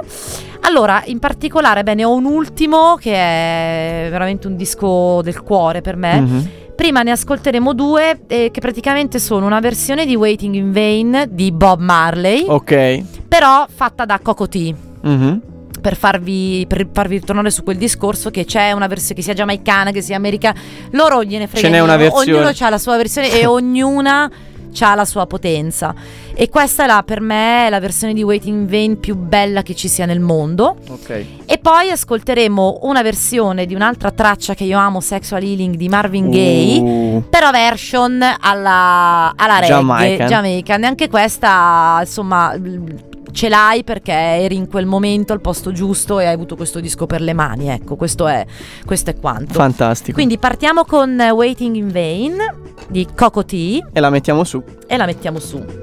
[0.67, 5.97] allora, in particolare, bene, ho un ultimo che è veramente un disco del cuore per
[5.97, 6.21] me.
[6.21, 6.49] Mhm.
[6.75, 11.53] Prima ne ascolteremo due eh, che praticamente sono una versione di Waiting in Vain di
[11.53, 13.03] Bob Marley, Ok.
[13.29, 14.75] però fatta da Coco T.
[15.03, 15.41] Mhm.
[15.85, 19.91] Per farvi, per farvi tornare su quel discorso che c'è una versione che sia giamaicana,
[19.91, 20.59] che sia americana,
[20.93, 22.39] loro gliene frega Ce n'è una versione.
[22.39, 24.31] Ognuno ha la sua versione e ognuna
[24.81, 25.95] ha la sua potenza.
[26.33, 29.61] E questa è la, per me è la versione di Waiting in Vain più bella
[29.61, 30.79] che ci sia nel mondo.
[30.89, 31.25] Ok.
[31.45, 36.31] E poi ascolteremo una versione di un'altra traccia che io amo, Sexual Healing di Marvin
[36.31, 36.81] Gaye.
[36.81, 40.27] Uh, Però version alla, alla reggae Jamaican.
[40.29, 40.83] Jamaican.
[40.83, 42.57] E anche questa, insomma,
[43.35, 47.07] ce l'hai perché eri in quel momento al posto giusto e hai avuto questo disco
[47.07, 47.69] per le mani.
[47.69, 48.47] Ecco, questo è,
[48.87, 49.53] questo è quanto.
[49.53, 50.13] fantastico.
[50.15, 52.37] Quindi partiamo con Waiting in Vain
[52.89, 53.53] di Coco T
[53.93, 54.63] E la mettiamo su.
[54.87, 55.83] e la mettiamo su.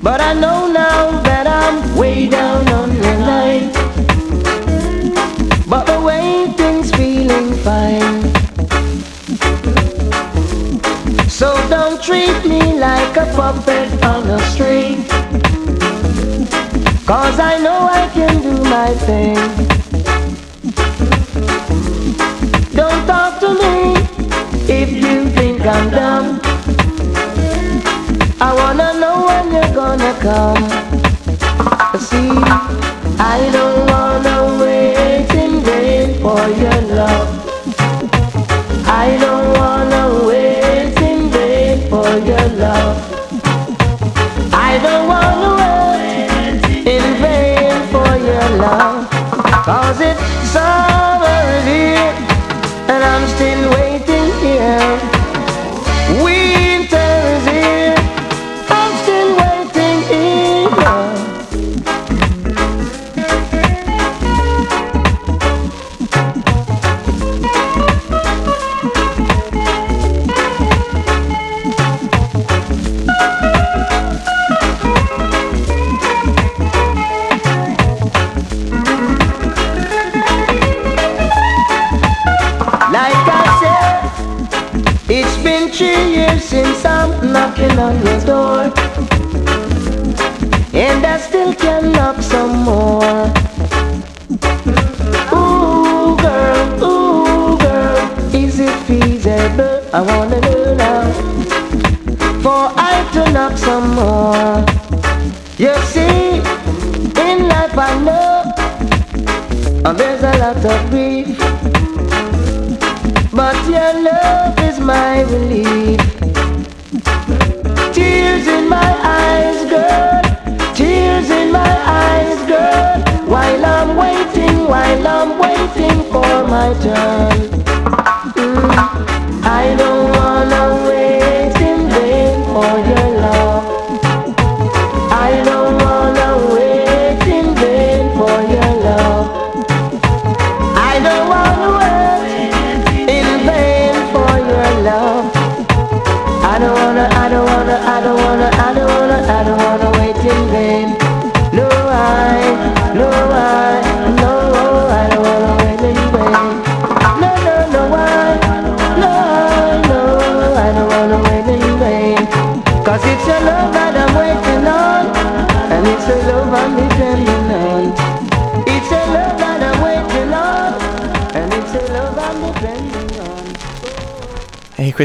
[0.00, 3.72] But I know now that I'm way down on the line.
[5.68, 8.22] But the waiting's feeling fine.
[11.28, 15.04] So don't treat me like a puppet on a string.
[17.06, 19.34] Cause I know I can do my thing.
[22.72, 23.96] Don't talk to me
[24.68, 26.40] if you dumb.
[28.40, 30.62] I wanna know when you're gonna come.
[31.98, 32.32] See,
[33.18, 37.28] I don't wanna wait in vain for your love.
[38.86, 42.96] I don't wanna wait in vain for your love.
[44.52, 45.50] I don't wanna
[45.92, 49.10] wait in vain for your love.
[49.66, 50.22] Cause it's
[50.54, 52.14] summer here
[52.92, 54.09] and I'm still waiting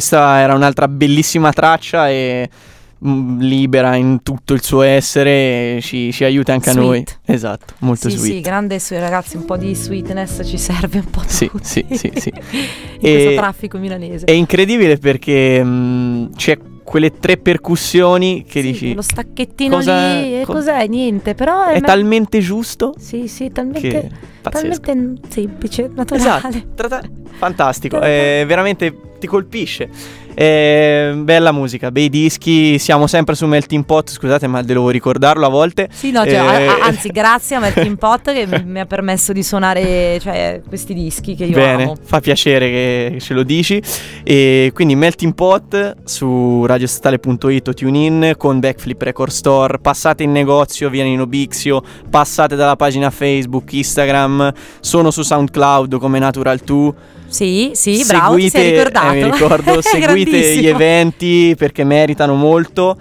[0.06, 2.48] questa era un'altra bellissima traccia e
[3.04, 6.84] mm, libera in tutto il suo essere ci, ci aiuta anche Sweet.
[6.84, 7.06] a noi.
[7.26, 8.34] Esatto, molto Sì, sweet.
[8.36, 11.66] sì, grande sui ragazzi, un po' di sweetness ci serve un po' Sì, tutti.
[11.66, 12.30] sì, sì, sì.
[13.02, 14.26] In E- questo traffico milanese.
[14.26, 20.42] È incredibile perché mm, c'è quelle tre percussioni che Sì, dici lo stacchettino cosa- lì,
[20.42, 20.86] e co- cos'è?
[20.86, 24.12] Niente, però è, è me- talmente giusto Sì, sì, talmente,
[24.42, 26.48] talmente semplice, naturale.
[26.78, 27.08] Esatto,
[27.38, 28.96] fantastico, è veramente
[29.26, 29.90] ti colpisce.
[30.36, 35.50] È bella musica, bei dischi, siamo sempre su Melting Pot, scusate ma devo ricordarlo a
[35.50, 35.88] volte.
[35.92, 39.32] Sì, no, cioè, Eh, a- anzi, grazie a Melting Pot che mi- mi ha permesso
[39.32, 41.96] di suonare cioè, questi dischi che io Bene, amo.
[42.02, 43.82] fa piacere che ce lo dici.
[44.24, 49.80] E quindi Melting Pot su radiostatale.it o TuneIn con Backflip Record Store.
[49.80, 56.20] Passate in negozio, via Nino Bixio, passate dalla pagina Facebook, Instagram, sono su SoundCloud come
[56.20, 56.94] Natural 2.
[57.28, 59.14] Sì, sì, bravo, ti sei ricordato.
[59.14, 62.98] eh, mi ricordo, seguite gli eventi perché meritano molto.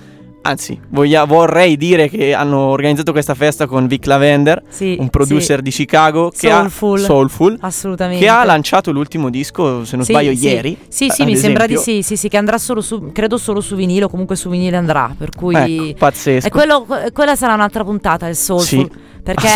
[0.46, 5.56] Anzi, voglia- vorrei dire che hanno organizzato questa festa con Vic Lavender, Sì, un producer
[5.58, 6.98] sì, di Chicago che Soulful.
[6.98, 8.22] ha Soulful, assolutamente.
[8.22, 10.76] che ha lanciato l'ultimo disco, se non Sì, sbaglio, ieri.
[10.86, 12.02] Sì, sì, mi sembra di esempio.
[12.02, 14.76] sì, sì, sì, che andrà solo su, credo solo su vinile o comunque su vinile
[14.76, 15.54] andrà, per cui...
[15.54, 16.46] Ecco, pazzesco.
[16.46, 18.66] E quello- quella sarà un'altra puntata, il Soulful.
[18.66, 18.90] Sì,
[19.24, 19.48] perché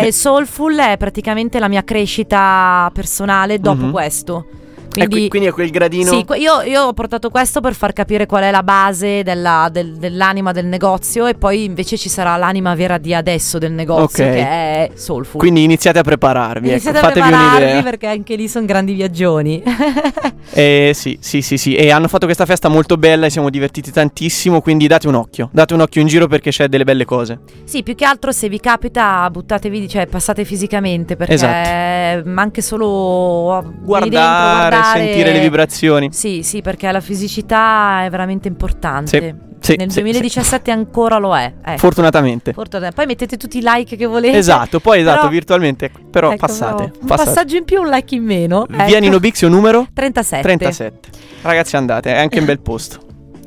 [0.00, 3.90] è, il Soulful è praticamente la mia crescita personale dopo Mhm.
[3.92, 4.46] questo.
[4.94, 6.10] E qui- Quindi, quindi è quel gradino.
[6.10, 9.96] sì, io, io ho portato questo per far capire qual è la base della- del-
[9.96, 14.32] dell'anima del negozio e poi invece ci sarà l'anima vera di adesso del negozio Ok.
[14.32, 15.40] che è Soulful.
[15.40, 16.68] Quindi iniziate a prepararvi.
[16.68, 17.82] Iniziate ecco, a fatevi prepararvi un'idea.
[17.82, 19.62] perché anche lì sono grandi viaggioni.
[20.56, 21.74] Eh, sì, sì, sì, sì.
[21.74, 24.60] E hanno fatto questa festa molto bella e siamo divertiti tantissimo.
[24.60, 25.48] Quindi date un occhio.
[25.52, 27.40] Date un occhio in giro perché c'è delle belle cose.
[27.64, 32.28] Sì, più che altro se vi capita buttatevi, cioè passate fisicamente perché Esatto.
[32.28, 36.08] ma anche solo lì dentro, Guardare, sentire le vibrazioni.
[36.12, 39.36] Sì, sì, perché la fisicità è veramente importante.
[39.60, 41.50] Sì, Nel sì, 2017 ancora lo è.
[41.64, 41.78] ecco.
[41.78, 42.52] Fortunatamente.
[42.52, 42.94] Fortunatamente.
[42.96, 44.36] Poi mettete tutti i like che volete.
[44.36, 45.90] Esatto, poi esatto, Però- virtualmente.
[46.10, 46.82] Però Ecco, passate.
[47.00, 47.30] Un passate.
[47.30, 48.66] passaggio in più, un like in meno.
[48.68, 48.98] Via ecco.
[48.98, 50.42] Nino Bixio numero 37.
[50.42, 51.08] 37.
[51.40, 53.00] Ragazzi, andate, è anche un bel posto.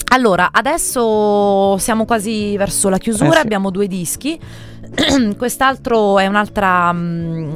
[0.10, 3.40] Allora, adesso siamo quasi verso la chiusura, Eh sì.
[3.42, 4.40] abbiamo due dischi.
[5.38, 7.54] Quest'altro è un'altra mm,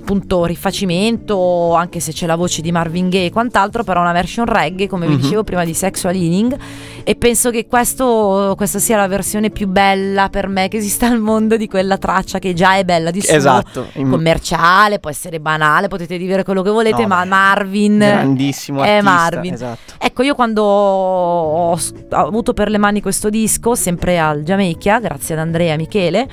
[0.00, 4.46] appunto rifacimento, anche se c'è la voce di Marvin Gaye e quant'altro, però una version
[4.46, 5.20] reggae, come vi Mhm.
[5.20, 6.56] dicevo prima di Sexual Healing
[7.04, 11.18] e penso che questo, questa sia la versione più bella per me che esista al
[11.20, 13.34] mondo di quella traccia che già è bella di suo.
[13.36, 13.86] Esatto.
[13.94, 18.96] Commerciale, può essere banale, potete dire quello che volete, No, ma beh, Marvin grandissimo è
[18.96, 19.10] artista.
[19.10, 19.52] Marvin.
[19.52, 19.92] Esatto.
[19.98, 21.78] Ecco, io quando ho,
[22.10, 26.28] avuto per le mani questo disco, sempre al Giamaica, grazie ad Andrea e Michele,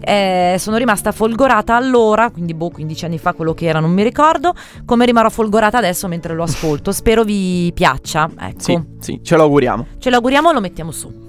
[0.00, 4.02] eh, sono rimasta folgorata allora, quindi boh, 15 anni fa quello che era, non mi
[4.02, 4.54] ricordo,
[4.84, 6.92] come rimarrò folgorata adesso mentre lo ascolto.
[6.92, 8.60] Spero vi piaccia, ecco.
[8.60, 9.86] Sì, sì, ce lo auguriamo.
[9.98, 11.26] Ce lo auguriamo e lo mettiamo su.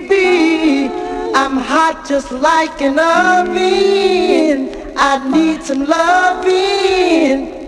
[0.00, 0.90] Baby,
[1.32, 4.49] I'm hot just like an oven.
[5.02, 7.59] I need some loving.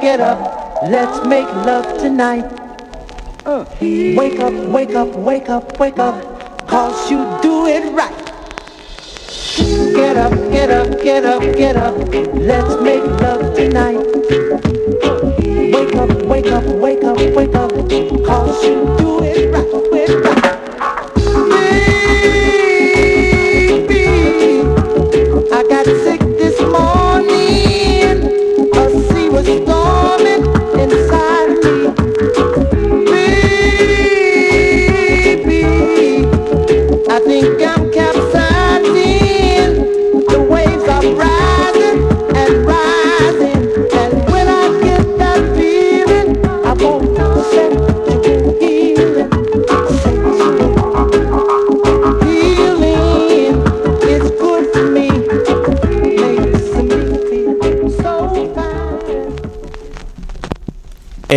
[0.00, 0.82] Get up.
[0.82, 2.44] Let's make love tonight.
[3.80, 6.68] Wake up, wake up, wake up, wake up.
[6.68, 8.14] Cause you do it right.
[9.94, 11.96] Get up, get up, get up, get up.
[12.34, 13.98] Let's make love tonight.
[15.72, 17.70] Wake up, wake up, wake up, wake up.
[17.70, 19.70] Cause you do it right.
[19.70, 21.17] Do it right.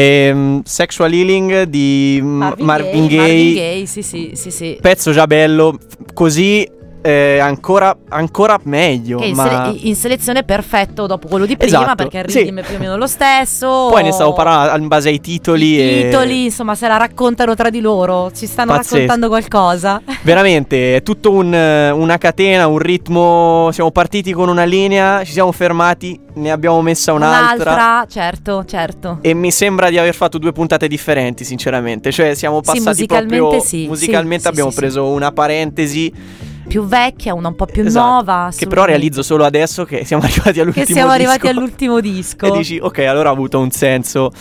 [0.01, 3.17] Ehm, Sexual Healing di Marvin, Marvin Gaye.
[3.17, 4.77] Marvin Gaye, sì, sì, sì, sì.
[4.81, 5.77] Pezzo già bello,
[6.13, 6.67] così
[7.01, 9.17] eh, ancora, ancora meglio.
[9.17, 9.43] Che in, ma...
[9.47, 12.41] sele- in selezione perfetto dopo quello di prima Esatto, perché il sì.
[12.43, 13.87] ritmo è più o meno lo stesso.
[13.89, 15.73] Poi ne stavo parlando in base ai titoli.
[15.73, 18.93] I e- titoli, insomma, se la raccontano tra di loro, ci stanno Pazzesco.
[18.93, 20.01] raccontando qualcosa.
[20.21, 23.69] Veramente, è tutto un, una catena, un ritmo.
[23.71, 27.71] Siamo partiti con una linea, ci siamo fermati, ne abbiamo messa un'altra.
[27.73, 29.17] Un'altra, certo, certo.
[29.21, 32.11] E mi sembra di aver fatto due puntate differenti, sinceramente.
[32.11, 33.61] Cioè, siamo Sì, passati musicalmente proprio.
[33.61, 36.49] sì, musicalmente sì, abbiamo sì, sì, preso una parentesi.
[36.71, 38.49] Più vecchia, una un po' più esatto, nuova.
[38.55, 41.57] Che però realizzo solo adesso che siamo arrivati all'ultimo Che siamo arrivati disco.
[41.57, 42.45] all'ultimo disco.
[42.47, 44.31] E dici, ok, allora ha avuto un senso.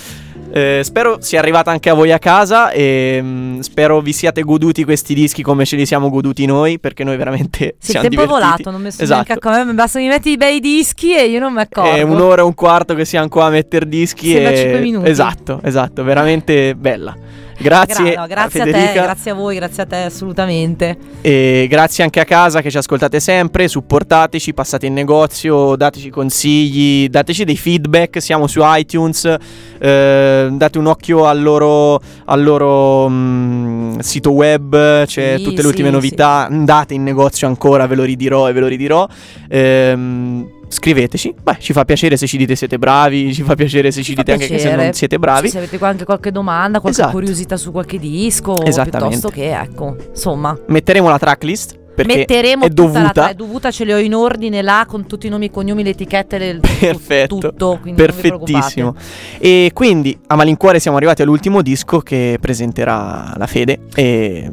[0.52, 4.82] Eh, spero sia arrivata anche a voi a casa e mm, spero vi siate goduti
[4.84, 8.22] questi dischi come ce li siamo goduti noi, perché noi veramente Sì, il siamo tempo
[8.22, 8.62] è divertiti.
[8.62, 9.24] volato, non mi sono Esatto.
[9.26, 9.74] neanche accorto.
[9.74, 11.90] Basta mi metti i bei dischi e io non mi accorgo.
[11.90, 14.30] È un'ora e un quarto che siamo qua a mettere dischi.
[14.30, 14.56] Sembra e...
[14.56, 15.10] cinque minuti.
[15.10, 17.16] Esatto, esatto, veramente bella.
[17.62, 19.02] Grazie, Gra- no, grazie a, te, Federica.
[19.02, 20.96] grazie a voi, grazie a te assolutamente.
[21.20, 27.08] E grazie anche a casa che ci ascoltate sempre, supportateci, passate in negozio, dateci consigli,
[27.08, 29.36] dateci dei feedback, siamo su iTunes,
[29.78, 35.68] eh, date un occhio al loro, al loro mm, sito web, c'è Sì, tutte le
[35.68, 39.06] ultime sì, novità, andate in negozio ancora, ve lo ridirò e ve lo ridirò.
[39.48, 44.02] Ehm, scriveteci, beh ci fa piacere se ci dite siete bravi, ci fa piacere se
[44.02, 45.46] ci fa dite anche che se non siete bravi.
[45.48, 47.16] Sì, se avete anche qualche domanda, qualche Esatto.
[47.16, 53.10] curiosità su qualche disco, piuttosto che, ecco, insomma, Metteremo la tracklist perché metteremo è dovuta.
[53.10, 55.82] tra- è dovuta, ce le ho in ordine là con tutti i nomi e cognomi,
[55.82, 58.94] le etichette, le, Perfetto, tutto, perfettissimo.
[59.38, 64.50] E quindi a malincuore siamo arrivati all'ultimo disco che presenterà la Fede e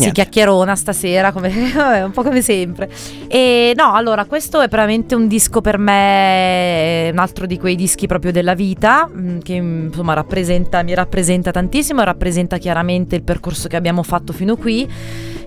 [0.00, 0.22] Sì, niente.
[0.22, 1.50] chiacchierona stasera, come,
[2.04, 2.88] un po' come sempre.
[3.28, 8.06] E no, allora, questo è veramente un disco per me, un altro di quei dischi
[8.06, 13.76] proprio della vita, mh, che insomma rappresenta, mi rappresenta tantissimo, rappresenta chiaramente il percorso che
[13.76, 14.88] abbiamo fatto fino qui,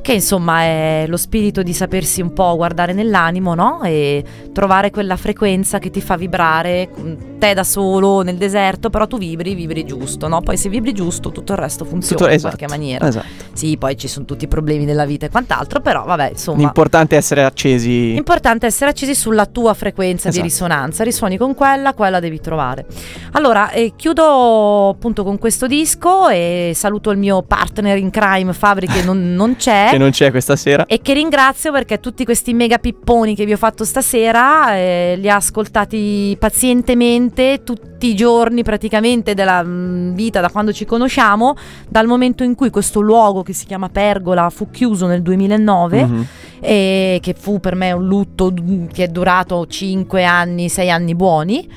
[0.03, 3.81] che insomma è lo spirito di sapersi un po' guardare nell'animo, no?
[3.83, 4.21] E
[4.51, 9.17] trovare quella frequenza che ti fa vibrare, mh, te da solo nel deserto, però tu
[9.17, 10.41] vibri, vibri giusto, no?
[10.41, 13.07] Poi se vibri giusto tutto il resto funziona Tutto- in esatto, qualche maniera.
[13.07, 13.25] esatto.
[13.53, 16.57] Sì, poi ci sono tutti i problemi della vita e quant'altro, però vabbè, insomma.
[16.59, 18.13] L'importante è essere accesi.
[18.15, 20.43] Importante essere accesi sulla tua frequenza Esatto.
[20.43, 22.85] di risonanza, risuoni con quella, quella devi trovare.
[23.31, 28.87] Allora, eh, chiudo appunto con questo disco e saluto il mio partner in crime Fabri
[28.87, 29.91] che non, non c'è.
[29.93, 30.85] Che non c'è questa sera.
[30.85, 35.29] E che ringrazio perché tutti questi mega pipponi che vi ho fatto stasera eh, li
[35.29, 41.55] ha ascoltati pazientemente tutti i giorni praticamente della mm, vita da quando ci conosciamo,
[41.87, 46.25] dal momento in cui questo luogo che si chiama Pergola fu chiuso nel 2009 Mhm.
[46.59, 51.15] e che fu per me un lutto mm, che è durato 5 anni, 6 anni
[51.15, 51.69] buoni.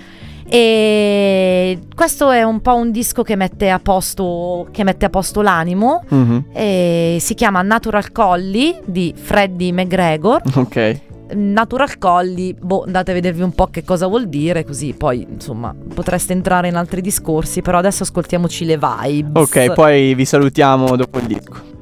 [0.48, 5.42] E questo è un po' un disco che mette a posto, che mette a posto
[5.42, 6.04] l'animo.
[6.08, 6.44] Mhm.
[6.52, 11.00] E si chiama Natural Collie di Freddie McGregor Ok.
[11.34, 15.74] Natural Colli, boh, andate a vedervi un po' che cosa vuol dire, così poi insomma
[15.92, 19.42] potreste entrare in altri discorsi, però adesso ascoltiamoci le vibes.
[19.42, 21.74] Ok, poi vi salutiamo dopo il disco.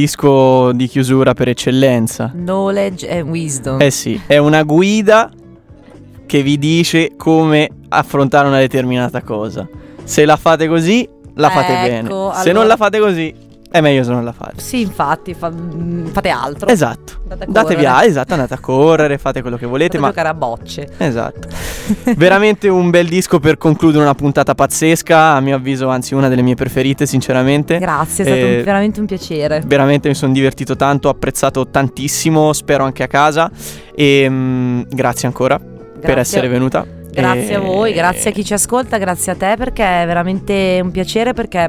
[0.00, 2.30] Disco di chiusura per eccellenza.
[2.34, 3.80] Knowledge and wisdom.
[3.80, 5.30] Eh sì, è una guida
[6.26, 9.68] che vi dice come affrontare una determinata cosa.
[10.04, 12.08] Se la fate così, la fate Ecco, bene.
[12.08, 13.34] Se allora- non la fate così,
[13.70, 14.60] è meglio se non la fate.
[14.60, 16.68] Sì, infatti, fa- mm, fate altro.
[16.68, 17.14] Esatto.
[17.22, 17.86] Andate a Datevi correre.
[17.86, 20.88] a, esatto, andate a correre, fate quello che volete, Fate ma giocare a bocce.
[20.96, 21.48] Esatto.
[22.16, 26.42] Veramente un bel disco per concludere una puntata pazzesca, a mio avviso, anzi una delle
[26.42, 27.78] mie preferite, sinceramente.
[27.78, 29.62] Grazie, è stato Eh, veramente un piacere.
[29.64, 33.50] Veramente mi sono divertito tanto, ho apprezzato tantissimo, spero anche a casa
[33.94, 35.68] e mm, grazie ancora per
[36.00, 36.20] Grazie.
[36.20, 36.84] essere venuta.
[37.12, 40.78] Grazie E- a voi, grazie a chi ci ascolta, grazie a te perché è veramente
[40.82, 41.68] un piacere perché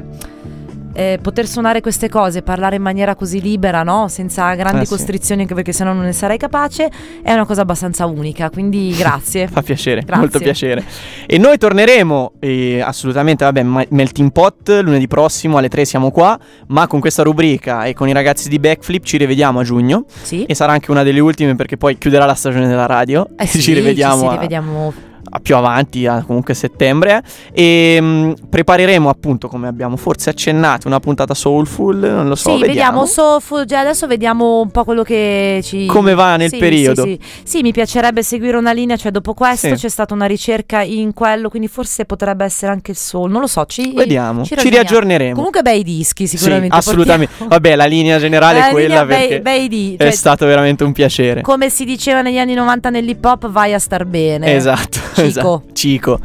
[0.92, 4.08] eh, poter suonare queste cose, parlare in maniera così libera, no?
[4.08, 4.90] senza grandi Eh, sì.
[4.90, 6.90] costrizioni, anche perché sennò non ne sarei capace,
[7.22, 8.50] è una cosa abbastanza unica.
[8.50, 9.48] Quindi grazie.
[9.48, 10.16] Fa piacere, Grazie.
[10.20, 10.84] molto piacere.
[11.26, 16.38] E noi torneremo eh, assolutamente, vabbè, Melting Pot lunedì prossimo alle 3 siamo qua,
[16.68, 20.44] ma con questa rubrica e con i ragazzi di Backflip ci rivediamo a giugno sì.
[20.44, 23.60] e sarà anche una delle ultime perché poi chiuderà la stagione della radio Eh sì,
[23.60, 27.22] ci rivediamo, ci rivediamo a più avanti, a comunque settembre.
[27.52, 32.60] E mh, prepareremo appunto, come abbiamo forse accennato, una puntata soulful, non lo so, sì,
[32.60, 33.00] vediamo.
[33.02, 33.06] vediamo.
[33.06, 35.86] so- fu- già adesso vediamo un po' quello che ci.
[35.86, 37.04] Come va nel Sì, periodo.
[37.04, 37.40] Sì, sì.
[37.44, 41.48] Sì, mi piacerebbe seguire una linea, cioè dopo questo c'è stata una ricerca in quello,
[41.48, 44.82] quindi forse potrebbe essere anche il soul, non lo so, ci, Vediamo, ci, ragioniamo.
[44.82, 45.34] riaggiorneremo.
[45.34, 46.74] Comunque bei dischi sicuramente.
[46.76, 47.26] assolutamente.
[47.38, 47.50] portiamo.
[47.50, 50.84] Vabbè, la linea generale La è quella bei- perché bei di- è cioè- stato veramente
[50.84, 51.40] un piacere.
[51.42, 54.54] Come si diceva negli anni 90 nell'hip hop, vai a star bene.
[54.54, 55.30] Esatto, Cico.
[55.30, 55.62] esatto.
[55.72, 56.20] Cico.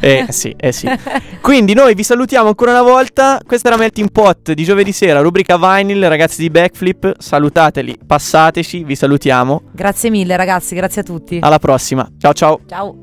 [0.00, 0.88] Eh sì, eh sì.
[1.40, 3.40] Quindi noi vi salutiamo ancora una volta.
[3.46, 7.14] Questa era Melting Pot di giovedì sera, rubrica Vinyl, ragazzi di Backflip.
[7.18, 9.62] Salutateli, passateci, vi salutiamo.
[9.72, 11.38] Grazie mille ragazzi, grazie a tutti.
[11.40, 12.08] Alla prossima.
[12.18, 12.60] Ciao ciao.
[12.66, 12.96] Ciao.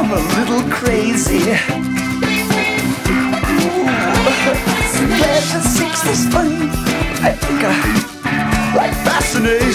[0.00, 1.40] I'm a little crazy.
[5.18, 6.46] Pleasure seeks this fun.
[7.22, 9.66] I think I like fascination.